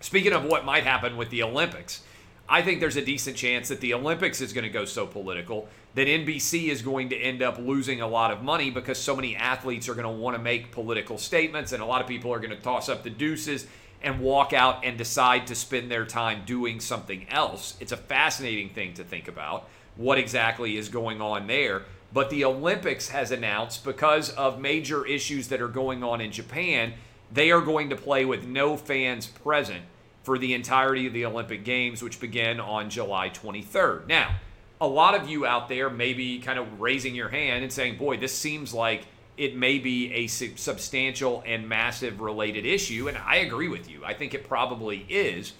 speaking 0.00 0.32
of 0.32 0.44
what 0.44 0.64
might 0.64 0.84
happen 0.84 1.16
with 1.16 1.30
the 1.30 1.42
Olympics, 1.42 2.02
I 2.48 2.62
think 2.62 2.80
there's 2.80 2.96
a 2.96 3.04
decent 3.04 3.36
chance 3.36 3.68
that 3.68 3.80
the 3.80 3.94
Olympics 3.94 4.40
is 4.40 4.52
going 4.52 4.64
to 4.64 4.70
go 4.70 4.84
so 4.84 5.06
political 5.06 5.68
that 5.94 6.06
NBC 6.06 6.68
is 6.68 6.82
going 6.82 7.08
to 7.08 7.16
end 7.16 7.42
up 7.42 7.58
losing 7.58 8.00
a 8.00 8.06
lot 8.06 8.30
of 8.30 8.42
money 8.42 8.70
because 8.70 8.98
so 8.98 9.16
many 9.16 9.34
athletes 9.34 9.88
are 9.88 9.94
going 9.94 10.04
to 10.04 10.10
want 10.10 10.36
to 10.36 10.42
make 10.42 10.70
political 10.70 11.18
statements 11.18 11.72
and 11.72 11.82
a 11.82 11.86
lot 11.86 12.00
of 12.00 12.06
people 12.06 12.32
are 12.32 12.38
going 12.38 12.50
to 12.50 12.62
toss 12.62 12.88
up 12.88 13.02
the 13.02 13.10
deuces 13.10 13.66
and 14.02 14.20
walk 14.20 14.52
out 14.52 14.84
and 14.84 14.98
decide 14.98 15.46
to 15.46 15.54
spend 15.54 15.90
their 15.90 16.04
time 16.04 16.42
doing 16.44 16.78
something 16.78 17.26
else. 17.30 17.76
It's 17.80 17.92
a 17.92 17.96
fascinating 17.96 18.70
thing 18.70 18.94
to 18.94 19.04
think 19.04 19.26
about 19.26 19.68
what 19.96 20.18
exactly 20.18 20.76
is 20.76 20.88
going 20.88 21.20
on 21.20 21.46
there. 21.46 21.82
But 22.12 22.30
the 22.30 22.44
Olympics 22.44 23.08
has 23.08 23.30
announced 23.30 23.84
because 23.84 24.30
of 24.30 24.60
major 24.60 25.04
issues 25.04 25.48
that 25.48 25.60
are 25.60 25.68
going 25.68 26.04
on 26.04 26.20
in 26.20 26.30
Japan, 26.30 26.94
they 27.32 27.50
are 27.50 27.60
going 27.60 27.90
to 27.90 27.96
play 27.96 28.24
with 28.24 28.46
no 28.46 28.76
fans 28.76 29.26
present 29.26 29.84
for 30.22 30.38
the 30.38 30.54
entirety 30.54 31.06
of 31.06 31.12
the 31.12 31.24
Olympic 31.24 31.64
Games, 31.64 32.02
which 32.02 32.20
begin 32.20 32.58
on 32.58 32.90
July 32.90 33.30
23rd. 33.30 34.06
Now, 34.08 34.36
a 34.80 34.86
lot 34.86 35.14
of 35.14 35.28
you 35.28 35.46
out 35.46 35.68
there 35.68 35.88
may 35.88 36.12
be 36.12 36.38
kind 36.40 36.58
of 36.58 36.80
raising 36.80 37.14
your 37.14 37.28
hand 37.28 37.62
and 37.62 37.72
saying, 37.72 37.96
boy, 37.96 38.16
this 38.16 38.36
seems 38.36 38.74
like 38.74 39.06
it 39.36 39.56
may 39.56 39.78
be 39.78 40.12
a 40.12 40.26
substantial 40.26 41.42
and 41.46 41.68
massive 41.68 42.20
related 42.20 42.66
issue. 42.66 43.08
And 43.08 43.18
I 43.18 43.36
agree 43.36 43.68
with 43.68 43.88
you. 43.88 44.04
I 44.04 44.14
think 44.14 44.34
it 44.34 44.48
probably 44.48 45.06
is. 45.08 45.52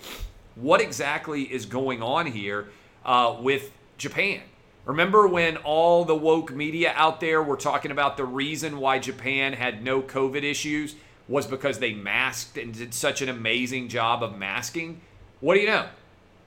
What 0.55 0.81
exactly 0.81 1.43
is 1.43 1.67
going 1.67 2.03
on 2.03 2.27
here 2.27 2.69
uh, 3.05 3.37
with 3.41 3.71
Japan? 3.99 4.41
Remember 4.87 5.27
when 5.27 5.57
all 5.59 6.05
the 6.05 6.15
woke 6.15 6.53
media 6.53 6.93
out 6.95 7.21
there 7.21 7.43
were 7.43 7.57
talking 7.57 7.91
about 7.91 8.17
the 8.17 8.25
reason 8.25 8.79
why 8.79 8.99
Japan 8.99 9.53
had 9.53 9.83
no 9.83 10.01
COVID 10.01 10.43
issues? 10.45 10.95
Was 11.28 11.47
because 11.47 11.78
they 11.78 11.92
masked 11.92 12.56
and 12.56 12.73
did 12.73 12.95
such 12.95 13.23
an 13.23 13.28
amazing 13.28 13.88
job 13.88 14.23
of 14.23 14.38
masking. 14.38 15.00
What 15.40 15.54
do 15.54 15.61
you 15.61 15.66
know? 15.66 15.87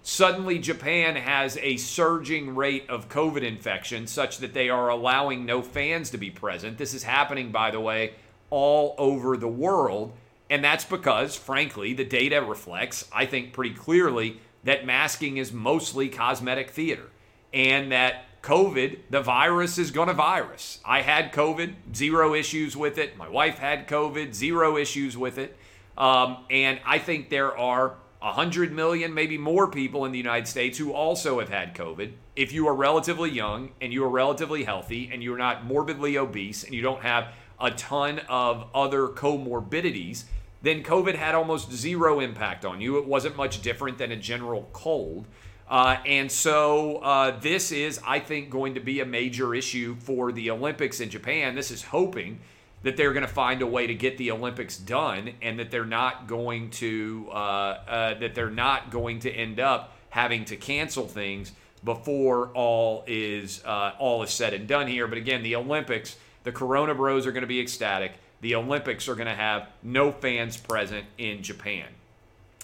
Suddenly, 0.02 0.60
Japan 0.60 1.18
has 1.18 1.58
a 1.58 1.78
surging 1.78 2.56
rate 2.56 2.90
of 2.90 3.10
COVID 3.10 3.42
infection 3.42 4.08
such 4.08 4.38
that 4.38 4.54
they 4.54 4.70
are 4.70 4.90
allowing 4.90 5.46
no 5.46 5.62
fans 5.62 6.10
to 6.12 6.18
be 6.18 6.32
present. 6.32 6.78
This 6.78 6.94
is 6.94 7.04
happening, 7.04 7.52
by 7.52 7.72
the 7.72 7.82
way, 7.82 8.14
all 8.50 8.96
over 8.98 9.36
the 9.36 9.48
world. 9.48 10.14
And 10.50 10.64
that's 10.64 10.86
because, 10.86 11.36
frankly, 11.36 11.94
the 11.94 12.06
data 12.06 12.42
reflects, 12.42 13.08
I 13.14 13.26
think, 13.26 13.54
pretty 13.54 13.76
clearly 13.76 14.40
that 14.64 14.86
masking 14.86 15.38
is 15.38 15.52
mostly 15.52 16.10
cosmetic 16.10 16.72
theater 16.72 17.10
and 17.54 17.92
that 17.92 18.26
COVID, 18.42 19.00
the 19.10 19.22
virus 19.22 19.78
is 19.78 19.92
going 19.92 20.08
to 20.08 20.14
virus. 20.14 20.80
I 20.86 21.02
had 21.02 21.34
COVID, 21.34 21.96
zero 21.96 22.34
issues 22.34 22.76
with 22.76 22.98
it. 22.98 23.18
My 23.18 23.28
wife 23.28 23.58
had 23.58 23.88
COVID, 23.88 24.34
zero 24.34 24.78
issues 24.78 25.18
with 25.18 25.38
it. 25.38 25.58
Um, 25.98 26.46
and 26.50 26.80
I 26.86 27.00
think 27.00 27.30
there 27.30 27.58
are 27.58 27.96
100 28.22 28.72
million, 28.72 29.14
maybe 29.14 29.38
more 29.38 29.70
people 29.70 30.06
in 30.06 30.12
the 30.12 30.18
United 30.18 30.48
States 30.48 30.78
who 30.78 30.94
also 30.94 31.40
have 31.40 31.50
had 31.50 31.76
COVID. 31.76 32.14
If 32.36 32.52
you 32.54 32.68
are 32.68 32.76
relatively 32.76 33.30
young 33.30 33.72
and 33.82 33.94
you 33.94 34.04
are 34.04 34.10
relatively 34.10 34.64
healthy 34.64 35.10
and 35.12 35.22
you're 35.24 35.38
not 35.38 35.66
morbidly 35.66 36.18
obese 36.18 36.64
and 36.64 36.74
you 36.74 36.82
don't 36.82 37.02
have 37.02 37.34
a 37.60 37.72
ton 37.72 38.20
of 38.30 38.68
other 38.74 39.08
comorbidities, 39.08 40.24
then 40.62 40.84
COVID 40.84 41.16
had 41.16 41.36
almost 41.36 41.72
zero 41.72 42.20
impact 42.20 42.66
on 42.66 42.82
you. 42.82 42.98
It 42.98 43.06
wasn't 43.06 43.38
much 43.38 43.62
different 43.62 43.98
than 43.98 44.12
a 44.12 44.18
general 44.18 44.70
cold. 44.74 45.26
Uh, 45.70 45.98
and 46.06 46.32
so 46.32 46.98
uh, 46.98 47.40
this 47.40 47.72
is, 47.72 48.00
I 48.06 48.20
think, 48.20 48.50
going 48.50 48.74
to 48.74 48.80
be 48.80 49.02
a 49.02 49.06
major 49.06 49.54
issue 49.54 49.96
for 50.00 50.32
the 50.32 50.50
Olympics 50.50 51.00
in 51.00 51.10
Japan. 51.10 51.54
This 51.54 51.70
is 51.70 51.84
hoping 51.84 52.40
that 52.82 52.98
they're 52.98 53.14
going 53.14 53.26
to 53.26 53.32
find 53.32 53.62
a 53.62 53.68
way 53.68 53.86
to 53.86 53.94
get 53.94 54.18
the 54.18 54.32
Olympics 54.32 54.78
done, 54.78 55.32
and 55.42 55.60
that 55.60 55.70
they're 55.70 55.86
not 55.86 56.28
going 56.28 56.72
to 56.72 57.28
uh, 57.32 57.34
uh, 57.36 58.20
that 58.20 58.34
they're 58.34 58.50
not 58.50 58.90
going 58.90 59.20
to 59.20 59.32
end 59.32 59.60
up 59.60 59.96
having 60.10 60.46
to 60.46 60.56
cancel 60.56 61.06
things 61.06 61.52
before 61.84 62.48
all 62.54 63.04
is 63.06 63.64
uh, 63.66 63.92
all 64.00 64.24
is 64.24 64.32
said 64.32 64.54
and 64.54 64.68
done 64.68 64.88
here. 64.88 65.08
But 65.08 65.18
again, 65.18 65.44
the 65.44 65.56
Olympics, 65.56 66.18
the 66.46 66.52
Corona 66.52 66.96
Bros 66.96 67.28
are 67.28 67.32
going 67.32 67.42
to 67.42 67.48
be 67.48 67.60
ecstatic. 67.60 68.14
The 68.42 68.56
Olympics 68.56 69.08
are 69.08 69.16
going 69.16 69.28
to 69.28 69.36
have 69.36 69.68
no 69.84 70.12
fans 70.12 70.58
present 70.58 71.06
in 71.18 71.44
Japan. 71.44 71.88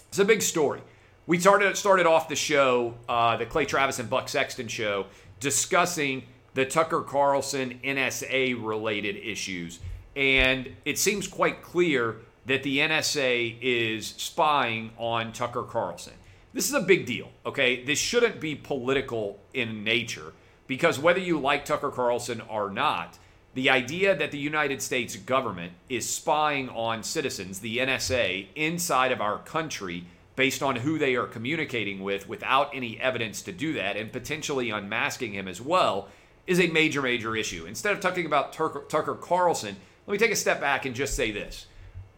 It's 0.07 0.19
a 0.19 0.25
big 0.25 0.41
story. 0.41 0.81
We 1.27 1.39
started 1.39 1.75
started 1.75 2.05
off 2.05 2.29
the 2.29 2.35
show, 2.35 2.93
uh, 3.09 3.37
the 3.37 3.47
Clay 3.47 3.65
Travis 3.65 3.97
and 3.97 4.07
Buck 4.07 4.29
Sexton 4.29 4.67
show, 4.67 5.07
discussing 5.39 6.23
the 6.53 6.65
Tucker 6.65 7.01
Carlson 7.01 7.79
NSA 7.83 8.63
related 8.63 9.17
issues, 9.17 9.79
and 10.15 10.69
it 10.85 10.99
seems 10.99 11.27
quite 11.27 11.63
clear 11.63 12.17
that 12.45 12.61
the 12.61 12.77
NSA 12.77 13.57
is 13.59 14.05
spying 14.05 14.91
on 14.99 15.33
Tucker 15.33 15.63
Carlson. 15.63 16.13
This 16.53 16.67
is 16.67 16.75
a 16.75 16.81
big 16.81 17.07
deal, 17.07 17.31
okay? 17.43 17.83
This 17.83 17.97
shouldn't 17.97 18.39
be 18.39 18.53
political 18.53 19.39
in 19.51 19.83
nature 19.83 20.31
because 20.67 20.99
whether 20.99 21.19
you 21.19 21.39
like 21.39 21.65
Tucker 21.65 21.89
Carlson 21.89 22.39
or 22.41 22.69
not, 22.69 23.17
the 23.55 23.71
idea 23.71 24.15
that 24.15 24.31
the 24.31 24.37
United 24.37 24.79
States 24.79 25.15
government 25.15 25.73
is 25.89 26.07
spying 26.07 26.69
on 26.69 27.01
citizens, 27.01 27.61
the 27.61 27.79
NSA, 27.79 28.47
inside 28.55 29.11
of 29.11 29.21
our 29.21 29.39
country 29.39 30.05
based 30.35 30.61
on 30.61 30.77
who 30.77 30.97
they 30.97 31.15
are 31.15 31.25
communicating 31.25 32.01
with 32.03 32.27
without 32.27 32.69
any 32.73 32.99
evidence 32.99 33.41
to 33.43 33.51
do 33.51 33.73
that 33.73 33.95
and 33.95 34.11
potentially 34.11 34.69
unmasking 34.69 35.33
him 35.33 35.47
as 35.47 35.61
well 35.61 36.09
is 36.47 36.59
a 36.59 36.67
major, 36.67 37.01
major 37.01 37.35
issue. 37.35 37.65
Instead 37.65 37.93
of 37.93 37.99
talking 37.99 38.25
about 38.25 38.53
Tucker, 38.53 38.83
Tucker 38.87 39.15
Carlson, 39.15 39.75
let 40.05 40.11
me 40.11 40.17
take 40.17 40.31
a 40.31 40.35
step 40.35 40.59
back 40.59 40.85
and 40.85 40.95
just 40.95 41.15
say 41.15 41.31
this. 41.31 41.67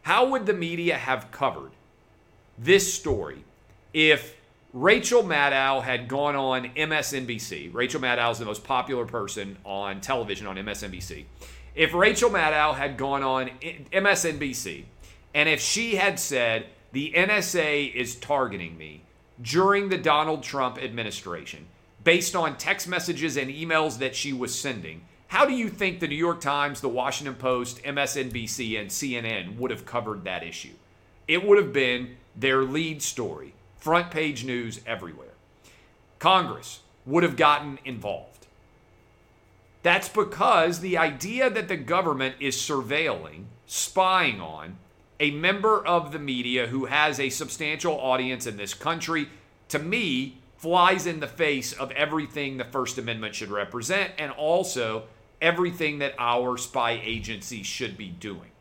How 0.02 0.28
would 0.28 0.46
the 0.46 0.54
media 0.54 0.96
have 0.96 1.32
covered 1.32 1.72
this 2.58 2.94
story 2.94 3.44
if 3.94 4.36
Rachel 4.74 5.24
Maddow 5.24 5.84
had 5.84 6.08
gone 6.08 6.36
on 6.36 6.70
MSNBC? 6.76 7.74
Rachel 7.74 8.02
Maddow 8.02 8.32
is 8.32 8.40
the 8.40 8.46
most 8.46 8.64
popular 8.64 9.06
person 9.06 9.58
on 9.64 10.02
television 10.02 10.48
on 10.48 10.56
MSNBC. 10.58 11.26
If 11.76 11.94
Rachel 11.94 12.30
Maddow 12.30 12.76
had 12.76 12.98
gone 12.98 13.22
on 13.22 13.52
MSNBC 13.92 14.86
and 15.34 15.48
if 15.48 15.62
she 15.62 15.96
had 15.96 16.20
said, 16.20 16.66
the 16.92 17.14
NSA 17.16 17.94
is 17.94 18.16
targeting 18.16 18.78
me 18.78 19.02
during 19.42 19.90
the 19.90 19.98
Donald 19.98 20.44
Trump 20.44 20.82
administration 20.82 21.68
based 22.04 22.36
on 22.36 22.58
text 22.58 22.88
messages 22.88 23.38
and 23.38 23.52
emails 23.52 24.00
that 24.00 24.16
she 24.16 24.32
was 24.32 24.58
sending. 24.58 25.02
How 25.28 25.46
do 25.46 25.54
you 25.54 25.70
think 25.70 26.00
the 26.00 26.08
New 26.08 26.16
York 26.16 26.40
Times, 26.40 26.80
the 26.80 26.88
Washington 26.88 27.36
Post, 27.36 27.84
MSNBC, 27.84 28.80
and 28.80 28.90
CNN 28.90 29.58
would 29.58 29.72
have 29.72 29.86
covered 29.86 30.24
that 30.24 30.44
issue? 30.44 30.74
It 31.28 31.46
would 31.46 31.58
have 31.58 31.74
been 31.74 32.16
their 32.36 32.64
lead 32.64 33.02
story, 33.02 33.54
front 33.78 34.10
page 34.10 34.46
news 34.46 34.80
everywhere. 34.86 35.34
Congress 36.20 36.80
would 37.06 37.24
have 37.24 37.36
gotten 37.36 37.78
involved. 37.84 38.48
That's 39.84 40.10
because 40.10 40.80
the 40.80 40.98
idea 40.98 41.50
that 41.50 41.68
the 41.68 41.78
government 41.78 42.36
is 42.40 42.56
surveilling, 42.56 43.46
spying 43.66 44.40
on, 44.40 44.78
a 45.20 45.32
member 45.32 45.86
of 45.86 46.12
the 46.12 46.20
media 46.20 46.68
who 46.68 46.86
has 46.86 47.20
a 47.20 47.30
substantial 47.30 48.00
audience 48.00 48.46
in 48.46 48.58
this 48.58 48.74
country, 48.74 49.30
to 49.70 49.80
me, 49.80 50.38
flies 50.58 51.06
in 51.06 51.20
the 51.20 51.28
face 51.28 51.74
of 51.74 51.92
everything 51.92 52.58
the 52.58 52.64
First 52.64 52.98
Amendment 52.98 53.36
should 53.36 53.50
represent 53.50 54.12
and 54.18 54.32
also 54.32 55.04
everything 55.42 56.00
that 56.00 56.16
our 56.18 56.58
spy 56.58 57.00
agency 57.04 57.64
should 57.64 57.98
be 57.98 58.10
doing. 58.10 58.52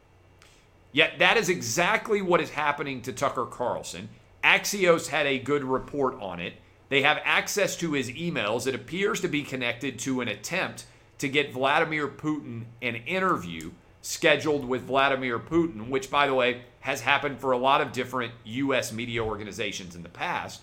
Yet 0.93 1.19
that 1.19 1.37
is 1.37 1.49
exactly 1.49 2.23
what 2.23 2.41
is 2.41 2.51
happening 2.51 3.03
to 3.03 3.13
Tucker 3.13 3.47
Carlson. 3.47 4.09
Axios 4.43 5.09
had 5.09 5.27
a 5.27 5.39
good 5.39 5.65
report 5.65 6.19
on 6.21 6.41
it. 6.41 6.55
They 6.89 7.03
have 7.03 7.21
access 7.25 7.77
to 7.79 7.93
his 7.93 8.11
emails. 8.11 8.67
It 8.67 8.75
appears 8.75 9.21
to 9.21 9.29
be 9.29 9.43
connected 9.43 9.99
to 10.01 10.21
an 10.21 10.29
attempt 10.29 10.87
to 11.19 11.29
get 11.29 11.53
Vladimir 11.53 12.09
Putin 12.09 12.65
an 12.81 12.97
interview 12.97 13.73
scheduled 14.07 14.65
with 14.65 14.83
Vladimir 14.83 15.37
Putin, 15.37 15.89
which, 15.89 16.13
by 16.13 16.29
the 16.29 16.35
way, 16.35 16.63
has 16.79 17.01
happened 17.01 17.41
for 17.41 17.51
a 17.51 17.59
lot 17.59 17.81
of 17.81 17.91
different 17.91 18.33
U.S. 18.45 18.93
media 18.93 19.21
organizations 19.21 19.97
in 19.97 20.05
the 20.05 20.09
past. 20.09 20.61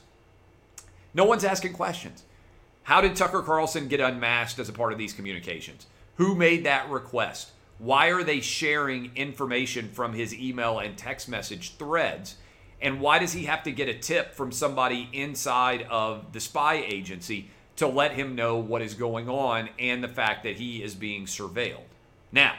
No 1.13 1.25
one's 1.25 1.43
asking 1.43 1.73
questions. 1.73 2.23
How 2.83 3.01
did 3.01 3.17
Tucker 3.17 3.41
Carlson 3.41 3.89
get 3.89 4.00
unmasked 4.00 4.59
as 4.59 4.69
a 4.69 4.73
part 4.73 4.93
of 4.93 4.97
these 4.97 5.12
communications? 5.12 5.88
Who 6.15 6.35
made 6.35 6.63
that 6.63 6.89
request? 6.89 7.51
Why 7.79 8.12
are 8.12 8.23
they 8.23 8.39
sharing 8.39 9.12
information 9.13 9.89
from 9.89 10.13
his 10.13 10.33
email 10.33 10.79
and 10.79 10.97
text 10.97 11.27
message 11.27 11.75
threads? 11.75 12.38
And 12.81 13.01
why 13.01 13.19
does 13.19 13.33
he 13.33 13.43
have 13.43 13.63
to 13.63 13.73
get 13.73 13.89
a 13.89 13.93
tip 13.93 14.35
from 14.35 14.53
somebody 14.53 15.09
inside 15.12 15.85
of 15.89 16.31
the 16.31 16.39
spy 16.39 16.75
agency 16.75 17.50
to 17.75 17.88
let 17.88 18.13
him 18.13 18.35
know 18.35 18.55
what 18.55 18.81
is 18.81 18.93
going 18.93 19.27
on 19.27 19.67
and 19.77 20.01
the 20.01 20.07
fact 20.07 20.43
that 20.43 20.55
he 20.55 20.81
is 20.81 20.95
being 20.95 21.25
surveilled? 21.25 21.83
Now, 22.31 22.53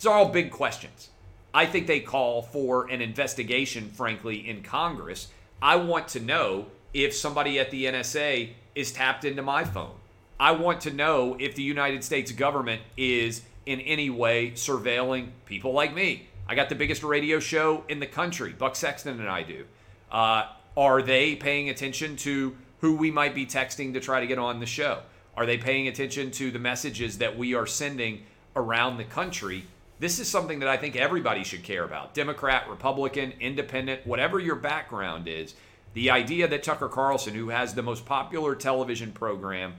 these 0.00 0.06
are 0.06 0.16
all 0.16 0.30
big 0.30 0.50
questions. 0.50 1.10
I 1.52 1.66
think 1.66 1.86
they 1.86 2.00
call 2.00 2.40
for 2.40 2.88
an 2.88 3.02
investigation, 3.02 3.90
frankly, 3.90 4.48
in 4.48 4.62
Congress. 4.62 5.28
I 5.60 5.76
want 5.76 6.08
to 6.08 6.20
know 6.20 6.68
if 6.94 7.14
somebody 7.14 7.58
at 7.58 7.70
the 7.70 7.84
NSA 7.84 8.52
is 8.74 8.92
tapped 8.92 9.26
into 9.26 9.42
my 9.42 9.62
phone. 9.62 9.92
I 10.38 10.52
want 10.52 10.80
to 10.82 10.90
know 10.90 11.36
if 11.38 11.54
the 11.54 11.62
United 11.62 12.02
States 12.02 12.32
government 12.32 12.80
is 12.96 13.42
in 13.66 13.78
any 13.82 14.08
way 14.08 14.52
surveilling 14.52 15.32
people 15.44 15.74
like 15.74 15.94
me. 15.94 16.28
I 16.48 16.54
got 16.54 16.70
the 16.70 16.76
biggest 16.76 17.02
radio 17.02 17.38
show 17.38 17.84
in 17.90 18.00
the 18.00 18.06
country. 18.06 18.54
Buck 18.54 18.76
Sexton 18.76 19.20
and 19.20 19.28
I 19.28 19.42
do. 19.42 19.66
Uh, 20.10 20.46
are 20.78 21.02
they 21.02 21.36
paying 21.36 21.68
attention 21.68 22.16
to 22.16 22.56
who 22.80 22.96
we 22.96 23.10
might 23.10 23.34
be 23.34 23.44
texting 23.44 23.92
to 23.92 24.00
try 24.00 24.20
to 24.20 24.26
get 24.26 24.38
on 24.38 24.60
the 24.60 24.66
show? 24.66 25.02
Are 25.36 25.44
they 25.44 25.58
paying 25.58 25.88
attention 25.88 26.30
to 26.30 26.50
the 26.50 26.58
messages 26.58 27.18
that 27.18 27.36
we 27.36 27.52
are 27.52 27.66
sending 27.66 28.22
around 28.56 28.96
the 28.96 29.04
country? 29.04 29.64
This 30.00 30.18
is 30.18 30.28
something 30.28 30.60
that 30.60 30.68
I 30.68 30.78
think 30.78 30.96
everybody 30.96 31.44
should 31.44 31.62
care 31.62 31.84
about 31.84 32.14
Democrat, 32.14 32.70
Republican, 32.70 33.34
independent, 33.38 34.06
whatever 34.06 34.40
your 34.40 34.56
background 34.56 35.28
is. 35.28 35.54
The 35.92 36.10
idea 36.10 36.48
that 36.48 36.62
Tucker 36.62 36.88
Carlson, 36.88 37.34
who 37.34 37.50
has 37.50 37.74
the 37.74 37.82
most 37.82 38.06
popular 38.06 38.54
television 38.54 39.12
program 39.12 39.74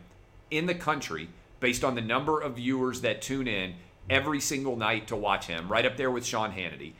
in 0.52 0.68
the 0.68 0.76
country, 0.76 1.30
based 1.60 1.84
on 1.84 1.96
the 1.96 2.02
number 2.02 2.40
of 2.40 2.58
viewers 2.58 3.02
that 3.02 3.24
tune 3.24 3.48
in 3.48 3.74
every 4.12 4.40
single 4.40 4.76
night 4.76 5.08
to 5.08 5.16
watch 5.16 5.48
him, 5.48 5.68
right 5.68 5.88
up 5.88 5.98
there 5.98 6.12
with 6.12 6.24
Sean 6.24 6.52
Hannity, 6.52 6.94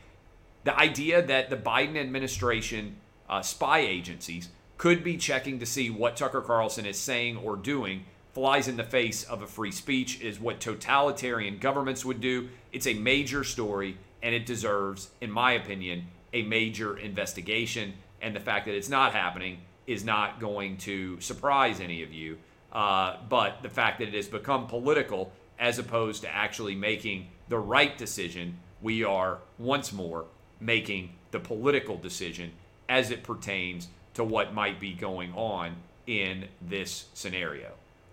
the 0.64 0.76
idea 0.76 1.22
that 1.22 1.48
the 1.48 1.56
Biden 1.56 1.96
administration 1.96 2.96
uh, 3.28 3.40
spy 3.40 3.78
agencies 3.78 4.48
could 4.78 5.04
be 5.04 5.16
checking 5.16 5.60
to 5.60 5.66
see 5.66 5.90
what 5.90 6.16
Tucker 6.16 6.40
Carlson 6.40 6.86
is 6.86 6.98
saying 6.98 7.36
or 7.36 7.54
doing 7.54 8.04
flies 8.32 8.66
in 8.68 8.76
the 8.76 8.84
face 8.84 9.24
of 9.24 9.42
a 9.42 9.46
free 9.46 9.72
speech 9.72 10.20
is 10.20 10.40
what 10.40 10.60
totalitarian 10.60 11.58
governments 11.58 12.04
would 12.04 12.20
do. 12.20 12.48
It's 12.72 12.86
a 12.86 12.94
major 12.94 13.44
story 13.44 13.98
and 14.22 14.34
it 14.34 14.46
deserves, 14.46 15.10
in 15.20 15.30
my 15.30 15.52
opinion, 15.52 16.06
a 16.32 16.42
major 16.42 16.96
investigation. 16.96 17.94
And 18.20 18.34
the 18.34 18.40
fact 18.40 18.66
that 18.66 18.74
it's 18.74 18.88
not 18.88 19.12
happening 19.12 19.58
is 19.86 20.04
not 20.04 20.40
going 20.40 20.78
to 20.78 21.20
surprise 21.20 21.80
any 21.80 22.02
of 22.02 22.12
you. 22.12 22.38
Uh, 22.72 23.16
but 23.28 23.62
the 23.62 23.68
fact 23.68 23.98
that 23.98 24.08
it 24.08 24.14
has 24.14 24.28
become 24.28 24.66
political 24.66 25.30
as 25.58 25.78
opposed 25.78 26.22
to 26.22 26.34
actually 26.34 26.74
making 26.74 27.28
the 27.48 27.58
right 27.58 27.98
decision, 27.98 28.56
we 28.80 29.04
are 29.04 29.38
once 29.58 29.92
more 29.92 30.24
making 30.58 31.12
the 31.32 31.40
political 31.40 31.96
decision 31.98 32.50
as 32.88 33.10
it 33.10 33.22
pertains 33.22 33.88
to 34.14 34.24
what 34.24 34.54
might 34.54 34.80
be 34.80 34.92
going 34.92 35.32
on 35.34 35.74
in 36.06 36.48
this 36.62 37.06
scenario. 37.12 37.72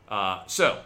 Uh, 0.09 0.43
so, 0.47 0.81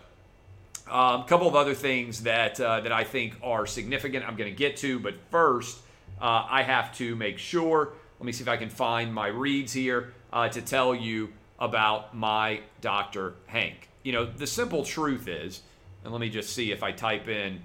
a 0.87 0.95
um, 0.95 1.23
couple 1.23 1.47
of 1.47 1.55
other 1.55 1.73
things 1.73 2.23
that 2.23 2.59
uh, 2.59 2.81
that 2.81 2.91
I 2.91 3.03
think 3.03 3.37
are 3.41 3.65
significant. 3.65 4.27
I'm 4.27 4.35
going 4.35 4.51
to 4.51 4.55
get 4.55 4.77
to, 4.77 4.99
but 4.99 5.15
first, 5.31 5.79
uh, 6.21 6.45
I 6.49 6.63
have 6.63 6.93
to 6.97 7.15
make 7.15 7.37
sure. 7.37 7.93
Let 8.19 8.25
me 8.25 8.31
see 8.31 8.43
if 8.43 8.49
I 8.49 8.57
can 8.57 8.69
find 8.69 9.13
my 9.13 9.27
reads 9.27 9.73
here 9.73 10.13
uh, 10.31 10.49
to 10.49 10.61
tell 10.61 10.93
you 10.93 11.29
about 11.59 12.15
my 12.15 12.61
Dr. 12.81 13.35
Hank. 13.47 13.89
You 14.03 14.11
know, 14.11 14.25
the 14.25 14.47
simple 14.47 14.83
truth 14.83 15.27
is, 15.27 15.61
and 16.03 16.11
let 16.11 16.19
me 16.19 16.29
just 16.29 16.53
see 16.53 16.71
if 16.71 16.83
I 16.83 16.91
type 16.91 17.27
in 17.29 17.61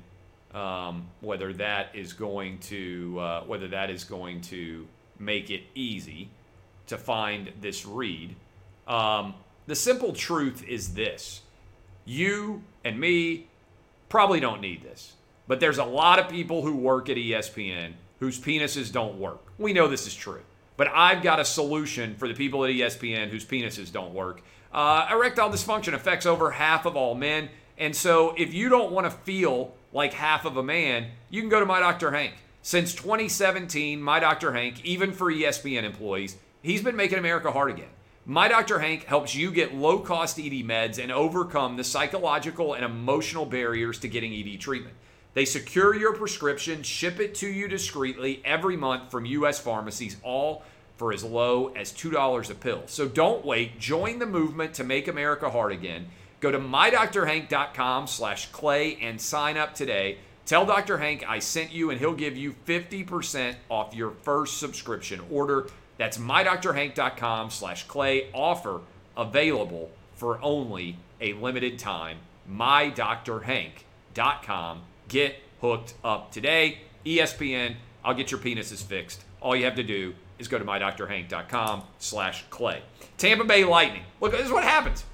um, 0.54 1.08
whether 1.20 1.52
that 1.54 1.94
is 1.94 2.12
going 2.12 2.58
to 2.60 3.18
uh, 3.18 3.40
whether 3.42 3.68
that 3.68 3.90
is 3.90 4.04
going 4.04 4.40
to 4.42 4.86
make 5.18 5.50
it 5.50 5.62
easy 5.74 6.30
to 6.86 6.96
find 6.96 7.52
this 7.60 7.84
read. 7.84 8.34
Um, 8.86 9.34
the 9.66 9.74
simple 9.74 10.12
truth 10.12 10.64
is 10.66 10.94
this 10.94 11.42
you 12.08 12.62
and 12.84 12.98
me 12.98 13.46
probably 14.08 14.40
don't 14.40 14.62
need 14.62 14.82
this. 14.82 15.12
But 15.46 15.60
there's 15.60 15.78
a 15.78 15.84
lot 15.84 16.18
of 16.18 16.28
people 16.28 16.62
who 16.62 16.74
work 16.74 17.08
at 17.10 17.16
ESPN 17.16 17.92
whose 18.18 18.40
penises 18.40 18.90
don't 18.90 19.18
work. 19.18 19.40
We 19.58 19.72
know 19.72 19.88
this 19.88 20.06
is 20.06 20.14
true. 20.14 20.40
But 20.76 20.88
I've 20.88 21.22
got 21.22 21.38
a 21.38 21.44
solution 21.44 22.14
for 22.14 22.26
the 22.26 22.34
people 22.34 22.64
at 22.64 22.70
ESPN 22.70 23.28
whose 23.28 23.44
penises 23.44 23.92
don't 23.92 24.14
work. 24.14 24.42
Uh, 24.72 25.08
erectile 25.10 25.50
dysfunction 25.50 25.92
affects 25.92 26.24
over 26.24 26.50
half 26.52 26.86
of 26.86 26.96
all 26.96 27.14
men. 27.14 27.50
And 27.76 27.94
so 27.94 28.34
if 28.36 28.54
you 28.54 28.68
don't 28.68 28.92
want 28.92 29.04
to 29.04 29.10
feel 29.10 29.74
like 29.92 30.12
half 30.14 30.44
of 30.44 30.56
a 30.56 30.62
man, 30.62 31.08
you 31.30 31.40
can 31.40 31.50
go 31.50 31.60
to 31.60 31.66
My 31.66 31.80
Dr. 31.80 32.10
Hank. 32.10 32.34
Since 32.62 32.94
2017, 32.94 34.00
My 34.00 34.18
Dr. 34.18 34.52
Hank, 34.52 34.84
even 34.84 35.12
for 35.12 35.32
ESPN 35.32 35.84
employees, 35.84 36.36
he's 36.62 36.82
been 36.82 36.96
making 36.96 37.18
America 37.18 37.50
hard 37.50 37.70
again. 37.70 37.88
My 38.30 38.46
Dr. 38.46 38.80
Hank 38.80 39.04
helps 39.04 39.34
you 39.34 39.50
get 39.50 39.74
low 39.74 40.00
cost 40.00 40.38
ED 40.38 40.52
meds 40.52 41.02
and 41.02 41.10
overcome 41.10 41.78
the 41.78 41.82
psychological 41.82 42.74
and 42.74 42.84
emotional 42.84 43.46
barriers 43.46 43.98
to 44.00 44.08
getting 44.08 44.34
ED 44.34 44.60
treatment. 44.60 44.94
They 45.32 45.46
secure 45.46 45.96
your 45.96 46.12
prescription, 46.12 46.82
ship 46.82 47.20
it 47.20 47.34
to 47.36 47.48
you 47.48 47.68
discreetly 47.68 48.42
every 48.44 48.76
month 48.76 49.10
from 49.10 49.24
U.S. 49.24 49.58
pharmacies, 49.58 50.18
all 50.22 50.62
for 50.98 51.10
as 51.10 51.24
low 51.24 51.68
as 51.68 51.90
$2 51.90 52.50
a 52.50 52.54
pill. 52.54 52.82
So 52.84 53.08
don't 53.08 53.46
wait. 53.46 53.78
Join 53.78 54.18
the 54.18 54.26
movement 54.26 54.74
to 54.74 54.84
make 54.84 55.08
America 55.08 55.48
hard 55.48 55.72
again. 55.72 56.08
Go 56.40 56.50
to 56.50 56.58
mydrhank.com 56.58 58.06
slash 58.08 58.48
clay 58.52 58.98
and 59.00 59.18
sign 59.18 59.56
up 59.56 59.74
today. 59.74 60.18
Tell 60.44 60.66
Dr. 60.66 60.98
Hank 60.98 61.24
I 61.26 61.38
sent 61.38 61.72
you 61.72 61.88
and 61.88 61.98
he'll 61.98 62.12
give 62.12 62.36
you 62.36 62.54
50% 62.66 63.54
off 63.70 63.94
your 63.94 64.10
first 64.10 64.58
subscription 64.58 65.22
order. 65.30 65.68
That's 65.98 66.16
mydoctorhank.com 66.16 67.50
slash 67.50 67.86
clay 67.86 68.30
Offer 68.32 68.80
available 69.16 69.90
for 70.14 70.40
only 70.42 70.96
a 71.20 71.34
limited 71.34 71.78
time. 71.78 72.18
Mydoctorhank.com. 72.50 74.80
Get 75.08 75.36
hooked 75.60 75.94
up 76.02 76.32
today. 76.32 76.78
ESPN, 77.04 77.74
I'll 78.04 78.14
get 78.14 78.30
your 78.30 78.40
penises 78.40 78.82
fixed. 78.82 79.24
All 79.40 79.54
you 79.54 79.64
have 79.64 79.76
to 79.76 79.82
do 79.82 80.14
is 80.38 80.48
go 80.48 80.58
to 80.58 80.64
mydoctorhank.com 80.64 81.82
slash 81.98 82.44
clay. 82.50 82.82
Tampa 83.16 83.44
Bay 83.44 83.64
Lightning. 83.64 84.02
Look, 84.20 84.32
this 84.32 84.46
is 84.46 84.52
what 84.52 84.64
happens. 84.64 85.04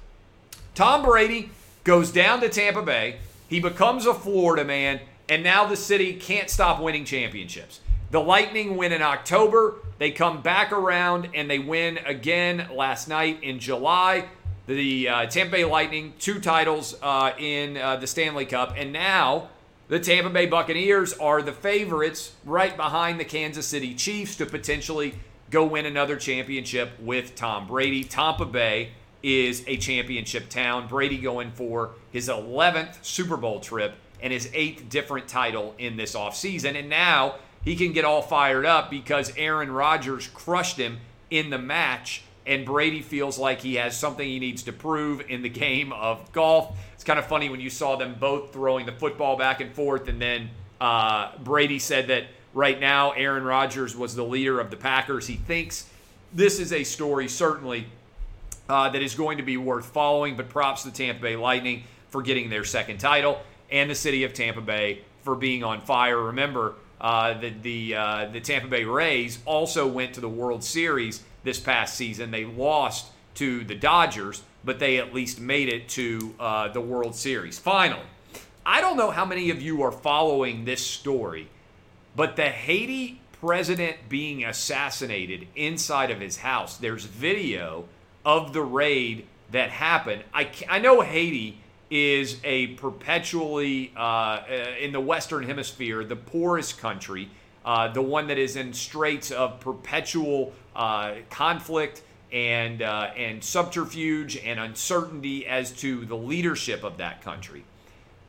Tom 0.75 1.03
Brady 1.03 1.49
goes 1.83 2.11
down 2.11 2.41
to 2.41 2.49
Tampa 2.49 2.81
Bay. 2.81 3.17
He 3.47 3.59
becomes 3.59 4.05
a 4.05 4.13
Florida 4.13 4.65
man, 4.65 4.99
and 5.29 5.43
now 5.43 5.65
the 5.65 5.77
city 5.77 6.13
can't 6.13 6.49
stop 6.49 6.81
winning 6.81 7.05
championships. 7.05 7.79
The 8.11 8.19
Lightning 8.19 8.77
win 8.77 8.91
in 8.91 9.01
October. 9.01 9.75
They 9.97 10.11
come 10.11 10.41
back 10.41 10.71
around 10.71 11.29
and 11.33 11.49
they 11.49 11.59
win 11.59 11.99
again 11.99 12.67
last 12.73 13.07
night 13.07 13.41
in 13.41 13.59
July. 13.59 14.25
The 14.67 15.07
uh, 15.07 15.25
Tampa 15.27 15.51
Bay 15.51 15.65
Lightning, 15.65 16.13
two 16.19 16.39
titles 16.39 16.95
uh, 17.01 17.31
in 17.37 17.77
uh, 17.77 17.97
the 17.97 18.07
Stanley 18.07 18.45
Cup. 18.45 18.73
And 18.75 18.91
now 18.91 19.49
the 19.87 19.99
Tampa 19.99 20.29
Bay 20.29 20.47
Buccaneers 20.47 21.13
are 21.13 21.41
the 21.41 21.51
favorites 21.53 22.33
right 22.43 22.75
behind 22.75 23.19
the 23.19 23.25
Kansas 23.25 23.67
City 23.67 23.93
Chiefs 23.93 24.35
to 24.37 24.45
potentially 24.45 25.15
go 25.51 25.63
win 25.63 25.85
another 25.85 26.17
championship 26.17 26.99
with 26.99 27.35
Tom 27.35 27.67
Brady. 27.67 28.03
Tampa 28.03 28.45
Bay 28.45 28.89
is 29.21 29.63
a 29.67 29.77
championship 29.77 30.49
town. 30.49 30.87
Brady 30.87 31.19
going 31.19 31.51
for 31.51 31.91
his 32.11 32.27
11th 32.27 33.03
Super 33.03 33.37
Bowl 33.37 33.59
trip 33.59 33.95
and 34.21 34.33
his 34.33 34.49
eighth 34.53 34.89
different 34.89 35.27
title 35.27 35.75
in 35.77 35.97
this 35.97 36.15
offseason. 36.15 36.77
And 36.77 36.89
now 36.89 37.35
he 37.65 37.75
can 37.75 37.91
get 37.91 38.05
all 38.05 38.21
fired 38.21 38.65
up 38.65 38.89
because 38.89 39.33
Aaron 39.35 39.71
Rodgers 39.71 40.27
crushed 40.27 40.77
him 40.77 40.99
in 41.31 41.49
the 41.49 41.57
match, 41.57 42.21
and 42.45 42.63
Brady 42.65 43.01
feels 43.01 43.39
like 43.39 43.59
he 43.59 43.75
has 43.75 43.97
something 43.97 44.25
he 44.25 44.39
needs 44.39 44.63
to 44.63 44.71
prove 44.71 45.21
in 45.29 45.41
the 45.41 45.49
game 45.65 45.91
of 45.91 46.31
golf. 46.31 46.77
It's 46.93 47.03
kind 47.03 47.19
of 47.19 47.25
funny 47.25 47.49
when 47.49 47.59
you 47.59 47.71
saw 47.71 47.95
them 47.95 48.15
both 48.19 48.53
throwing 48.53 48.85
the 48.85 48.91
football 48.91 49.35
back 49.35 49.59
and 49.59 49.73
forth, 49.73 50.07
and 50.07 50.21
then 50.21 50.51
uh, 50.79 51.31
Brady 51.39 51.79
said 51.79 52.07
that 52.07 52.25
right 52.53 52.79
now 52.79 53.11
Aaron 53.11 53.43
Rodgers 53.43 53.95
was 53.95 54.15
the 54.15 54.23
leader 54.23 54.59
of 54.59 54.69
the 54.69 54.77
Packers. 54.77 55.25
He 55.25 55.35
thinks 55.35 55.89
this 56.33 56.59
is 56.59 56.71
a 56.71 56.83
story, 56.83 57.27
certainly, 57.27 57.87
uh, 58.69 58.89
that 58.89 59.01
is 59.01 59.15
going 59.15 59.37
to 59.37 59.43
be 59.43 59.57
worth 59.57 59.87
following, 59.87 60.37
but 60.37 60.49
props 60.49 60.83
to 60.83 60.89
the 60.89 60.95
Tampa 60.95 61.21
Bay 61.21 61.35
Lightning 61.35 61.83
for 62.09 62.21
getting 62.21 62.49
their 62.49 62.63
second 62.63 62.99
title 62.99 63.41
and 63.71 63.89
the 63.89 63.95
city 63.95 64.23
of 64.23 64.33
Tampa 64.33 64.61
Bay 64.61 65.01
for 65.23 65.35
being 65.35 65.63
on 65.63 65.81
fire. 65.81 66.17
Remember, 66.21 66.75
uh, 67.05 67.39
the 67.39 67.53
the 67.61 67.95
uh, 67.95 68.25
the 68.33 68.41
Tampa 68.41 68.67
Bay 68.67 68.83
Rays 68.83 69.37
also 69.45 69.87
went 69.87 70.15
to 70.15 70.21
the 70.21 70.27
World 70.27 70.63
Series 70.63 71.21
this 71.43 71.59
past 71.59 71.93
season. 71.93 72.31
They 72.31 72.45
lost 72.45 73.11
to 73.35 73.63
the 73.63 73.75
Dodgers, 73.75 74.41
but 74.63 74.79
they 74.79 74.97
at 74.97 75.13
least 75.13 75.39
made 75.39 75.69
it 75.69 75.87
to 75.89 76.33
uh, 76.39 76.69
the 76.69 76.81
World 76.81 77.13
Series. 77.13 77.59
Finally, 77.59 78.01
I 78.65 78.81
don't 78.81 78.97
know 78.97 79.11
how 79.11 79.23
many 79.23 79.51
of 79.51 79.61
you 79.61 79.83
are 79.83 79.91
following 79.91 80.65
this 80.65 80.83
story, 80.83 81.47
but 82.15 82.37
the 82.37 82.49
Haiti 82.49 83.21
president 83.33 83.97
being 84.09 84.43
assassinated 84.43 85.47
inside 85.55 86.09
of 86.09 86.19
his 86.19 86.37
house. 86.37 86.77
There's 86.77 87.05
video 87.05 87.85
of 88.25 88.51
the 88.51 88.63
raid 88.63 89.27
that 89.51 89.69
happened. 89.69 90.23
I 90.33 90.49
I 90.67 90.79
know 90.79 91.01
Haiti 91.01 91.59
is 91.95 92.37
a 92.43 92.67
perpetually, 92.75 93.91
uh, 93.95 94.41
in 94.79 94.91
the 94.91 94.99
Western 94.99 95.43
Hemisphere, 95.43 96.03
the 96.03 96.15
poorest 96.15 96.77
country. 96.77 97.29
uh, 97.65 97.87
the 97.87 98.01
one 98.01 98.27
that 98.27 98.37
is 98.37 98.55
in 98.55 98.71
straits 98.71 99.31
of 99.31 99.59
perpetual 99.59 100.53
uh, 100.75 101.15
conflict 101.29 102.03
and 102.31 102.81
uh, 102.81 103.09
and 103.17 103.43
subterfuge 103.43 104.37
and 104.37 104.59
uncertainty 104.59 105.45
as 105.47 105.71
to 105.71 106.05
the 106.05 106.15
leadership 106.15 106.83
of 106.83 106.97
that 106.97 107.21
country. 107.23 107.65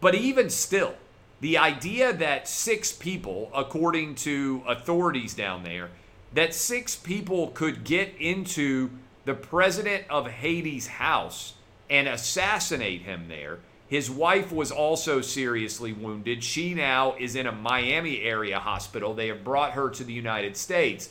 But 0.01 0.15
even 0.15 0.49
still, 0.49 0.95
the 1.41 1.59
idea 1.59 2.13
that 2.15 2.49
six 2.49 2.93
people, 2.93 3.51
according 3.55 4.15
to 4.17 4.63
authorities 4.67 5.35
down 5.35 5.65
there, 5.65 5.91
that 6.33 6.55
six 6.55 6.97
people 6.97 7.49
could 7.49 7.85
get 7.85 8.15
into 8.19 8.91
the 9.27 9.35
president 9.35 10.05
of 10.09 10.29
Haiti's 10.29 10.87
house 10.87 11.55
and 11.89 12.09
assassinate 12.09 13.03
him 13.03 13.29
there. 13.29 13.59
His 13.89 14.11
wife 14.11 14.51
was 14.51 14.73
also 14.73 15.21
seriously 15.21 15.93
wounded. 15.93 16.43
She 16.43 16.75
now 16.75 17.15
is 17.19 17.37
in 17.37 17.47
a 17.47 17.53
Miami 17.53 18.23
area 18.23 18.59
hospital. 18.59 19.15
They 19.15 19.29
have 19.29 19.45
brought 19.45 19.73
her 19.73 19.91
to 19.91 20.03
the 20.03 20.13
United 20.13 20.57
States. 20.57 21.09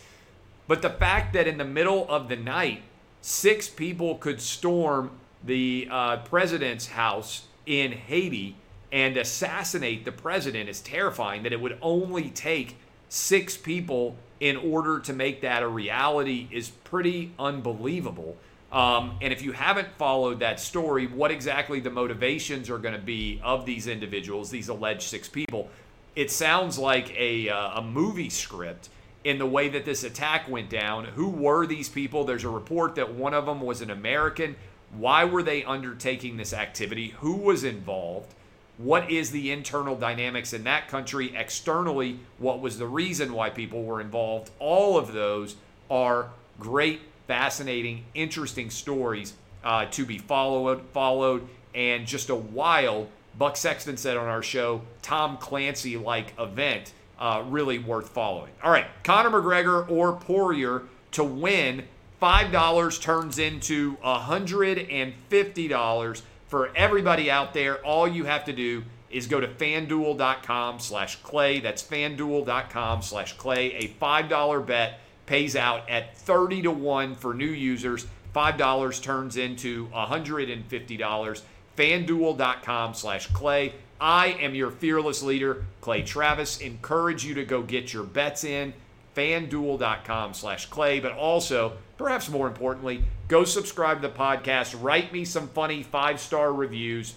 But 0.68 0.82
the 0.82 0.90
fact 0.90 1.34
that 1.34 1.48
in 1.48 1.58
the 1.58 1.66
middle 1.66 2.06
of 2.10 2.28
the 2.28 2.36
night, 2.36 2.82
six 3.22 3.70
people 3.70 4.16
could 4.16 4.42
storm 4.42 5.12
the 5.44 5.88
uh, 5.90 6.18
president's 6.18 6.88
house 6.88 7.48
in 7.66 7.92
Haiti 7.94 8.56
and 8.92 9.16
assassinate 9.18 10.06
the 10.06 10.12
president 10.12 10.70
is 10.70 10.82
terrifying. 10.82 11.44
That 11.44 11.54
it 11.54 11.62
would 11.62 11.78
only 11.82 12.30
take 12.30 12.78
six 13.08 13.56
people 13.56 14.18
in 14.40 14.58
order 14.58 15.00
to 15.00 15.14
make 15.14 15.42
that 15.42 15.64
a 15.64 15.68
reality 15.68 16.48
is 16.52 16.70
pretty 16.70 17.32
unbelievable. 17.40 18.36
Um, 18.72 19.18
and 19.22 19.32
if 19.32 19.42
you 19.42 19.52
haven't 19.52 19.88
followed 19.98 20.40
that 20.40 20.60
story, 20.60 21.08
what 21.08 21.32
exactly 21.32 21.80
the 21.80 21.90
motivations 21.90 22.70
are 22.70 22.78
going 22.78 22.96
to 22.96 23.02
be 23.02 23.40
of 23.44 23.66
these 23.66 23.88
individuals, 23.88 24.50
these 24.50 24.70
alleged 24.70 25.04
six 25.04 25.30
people, 25.30 25.70
it 26.16 26.32
sounds 26.32 26.78
like 26.78 27.14
a, 27.18 27.50
uh, 27.50 27.80
a 27.80 27.82
movie 27.82 28.30
script 28.30 28.90
in 29.24 29.38
the 29.38 29.46
way 29.46 29.70
that 29.70 29.86
this 29.86 30.04
attack 30.04 30.50
went 30.50 30.70
down. 30.70 31.06
Who 31.06 31.30
were 31.30 31.66
these 31.66 31.90
people? 31.90 32.26
There's 32.26 32.44
a 32.44 32.50
report 32.50 32.96
that 32.96 33.14
one 33.14 33.34
of 33.34 33.46
them 33.46 33.62
was 33.62 33.82
an 33.82 33.90
American. 33.90 34.56
Why 34.96 35.26
were 35.26 35.44
they 35.44 35.64
undertaking 35.64 36.38
this 36.38 36.54
activity? 36.54 37.16
Who 37.20 37.34
was 37.34 37.64
involved? 37.64 38.34
what 38.78 39.10
is 39.10 39.32
the 39.32 39.52
internal 39.52 39.96
dynamics 39.96 40.52
in 40.54 40.64
that 40.66 40.88
country 40.88 41.34
externally 41.36 42.20
what 42.38 42.60
was 42.60 42.78
the 42.78 42.88
reason 42.88 43.34
why 43.34 43.50
people 43.50 43.84
were 43.84 44.02
involved 44.02 44.52
all 44.60 44.98
of 44.98 45.14
those 45.14 45.56
are 45.90 46.30
great 46.60 47.02
fascinating 47.28 48.04
interesting 48.14 48.70
stories 48.70 49.34
uh, 49.64 49.86
to 49.86 50.06
be 50.06 50.18
followed 50.18 50.82
followed 50.94 51.48
and 51.74 52.06
just 52.06 52.30
a 52.30 52.36
wild 52.36 53.08
buck 53.38 53.58
sexton 53.58 53.98
said 53.98 54.18
on 54.18 54.28
our 54.28 54.44
show 54.44 54.82
tom 55.02 55.38
clancy 55.38 55.98
like 55.98 56.34
event 56.40 56.94
uh, 57.20 57.44
really 57.48 57.80
worth 57.80 58.10
following 58.10 58.52
all 58.64 58.72
right 58.72 58.88
conor 59.04 59.30
mcgregor 59.30 59.90
or 59.90 60.14
poirier 60.14 60.84
to 61.12 61.24
win 61.24 61.84
$5 62.22 63.02
turns 63.02 63.40
into 63.40 63.98
$150 63.98 66.22
for 66.48 66.76
everybody 66.76 67.30
out 67.30 67.54
there, 67.54 67.86
all 67.86 68.08
you 68.08 68.24
have 68.26 68.46
to 68.46 68.54
do 68.54 68.84
is 69.10 69.28
go 69.28 69.40
to 69.40 69.48
fanduel.com 69.48 70.80
slash 70.80 71.18
clay. 71.18 71.60
That's 71.60 71.84
fanduel.com 71.84 73.02
slash 73.02 73.34
clay. 73.34 73.74
A 73.74 73.90
$5 74.02 74.66
bet 74.66 75.00
pays 75.26 75.56
out 75.56 75.90
at 75.90 76.18
30 76.18 76.64
to 76.64 76.72
1 76.72 77.16
for 77.16 77.34
new 77.34 77.46
users. 77.46 78.06
$5 78.36 79.02
turns 79.02 79.38
into 79.38 79.88
$150. 79.88 81.42
Fanduel.com 81.78 82.94
slash 82.94 83.28
clay. 83.28 83.74
I 84.00 84.28
am 84.28 84.56
your 84.56 84.72
fearless 84.72 85.24
leader, 85.24 85.66
Clay 85.82 86.04
Travis. 86.04 86.60
Encourage 86.60 87.26
you 87.26 87.34
to 87.36 87.46
go 87.46 87.62
get 87.62 87.94
your 87.94 88.04
bets 88.04 88.44
in. 88.44 88.74
Fanduel.com 89.16 90.34
slash 90.34 90.66
clay. 90.66 91.00
But 91.00 91.14
also, 91.14 91.78
perhaps 91.98 92.30
more 92.30 92.48
importantly, 92.48 93.04
go 93.28 93.44
subscribe 93.44 94.02
to 94.02 94.08
the 94.08 94.14
podcast, 94.14 94.76
write 94.82 95.14
me 95.14 95.26
some 95.26 95.48
funny 95.48 95.84
five 95.84 96.20
star 96.20 96.52
reviews, 96.54 97.16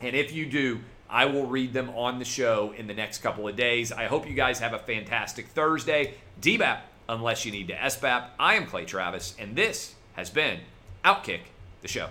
and 0.00 0.16
if 0.16 0.32
you 0.32 0.46
do, 0.46 0.80
I 1.08 1.26
will 1.26 1.46
read 1.46 1.72
them 1.72 1.90
on 1.90 2.18
the 2.18 2.24
show 2.24 2.74
in 2.76 2.86
the 2.86 2.94
next 2.94 3.18
couple 3.18 3.46
of 3.46 3.54
days. 3.54 3.92
I 3.92 4.06
hope 4.06 4.26
you 4.26 4.34
guys 4.34 4.58
have 4.60 4.72
a 4.72 4.78
fantastic 4.78 5.48
Thursday. 5.48 6.14
DBAP, 6.40 6.78
unless 7.12 7.44
you 7.44 7.52
need 7.52 7.68
to 7.68 7.74
SBAP. 7.74 8.24
I 8.40 8.54
am 8.54 8.66
Clay 8.66 8.84
Travis, 8.84 9.36
and 9.38 9.54
this 9.54 9.94
has 10.14 10.30
been 10.30 10.60
Outkick 11.04 11.40
the 11.82 11.88
Show. 11.88 12.08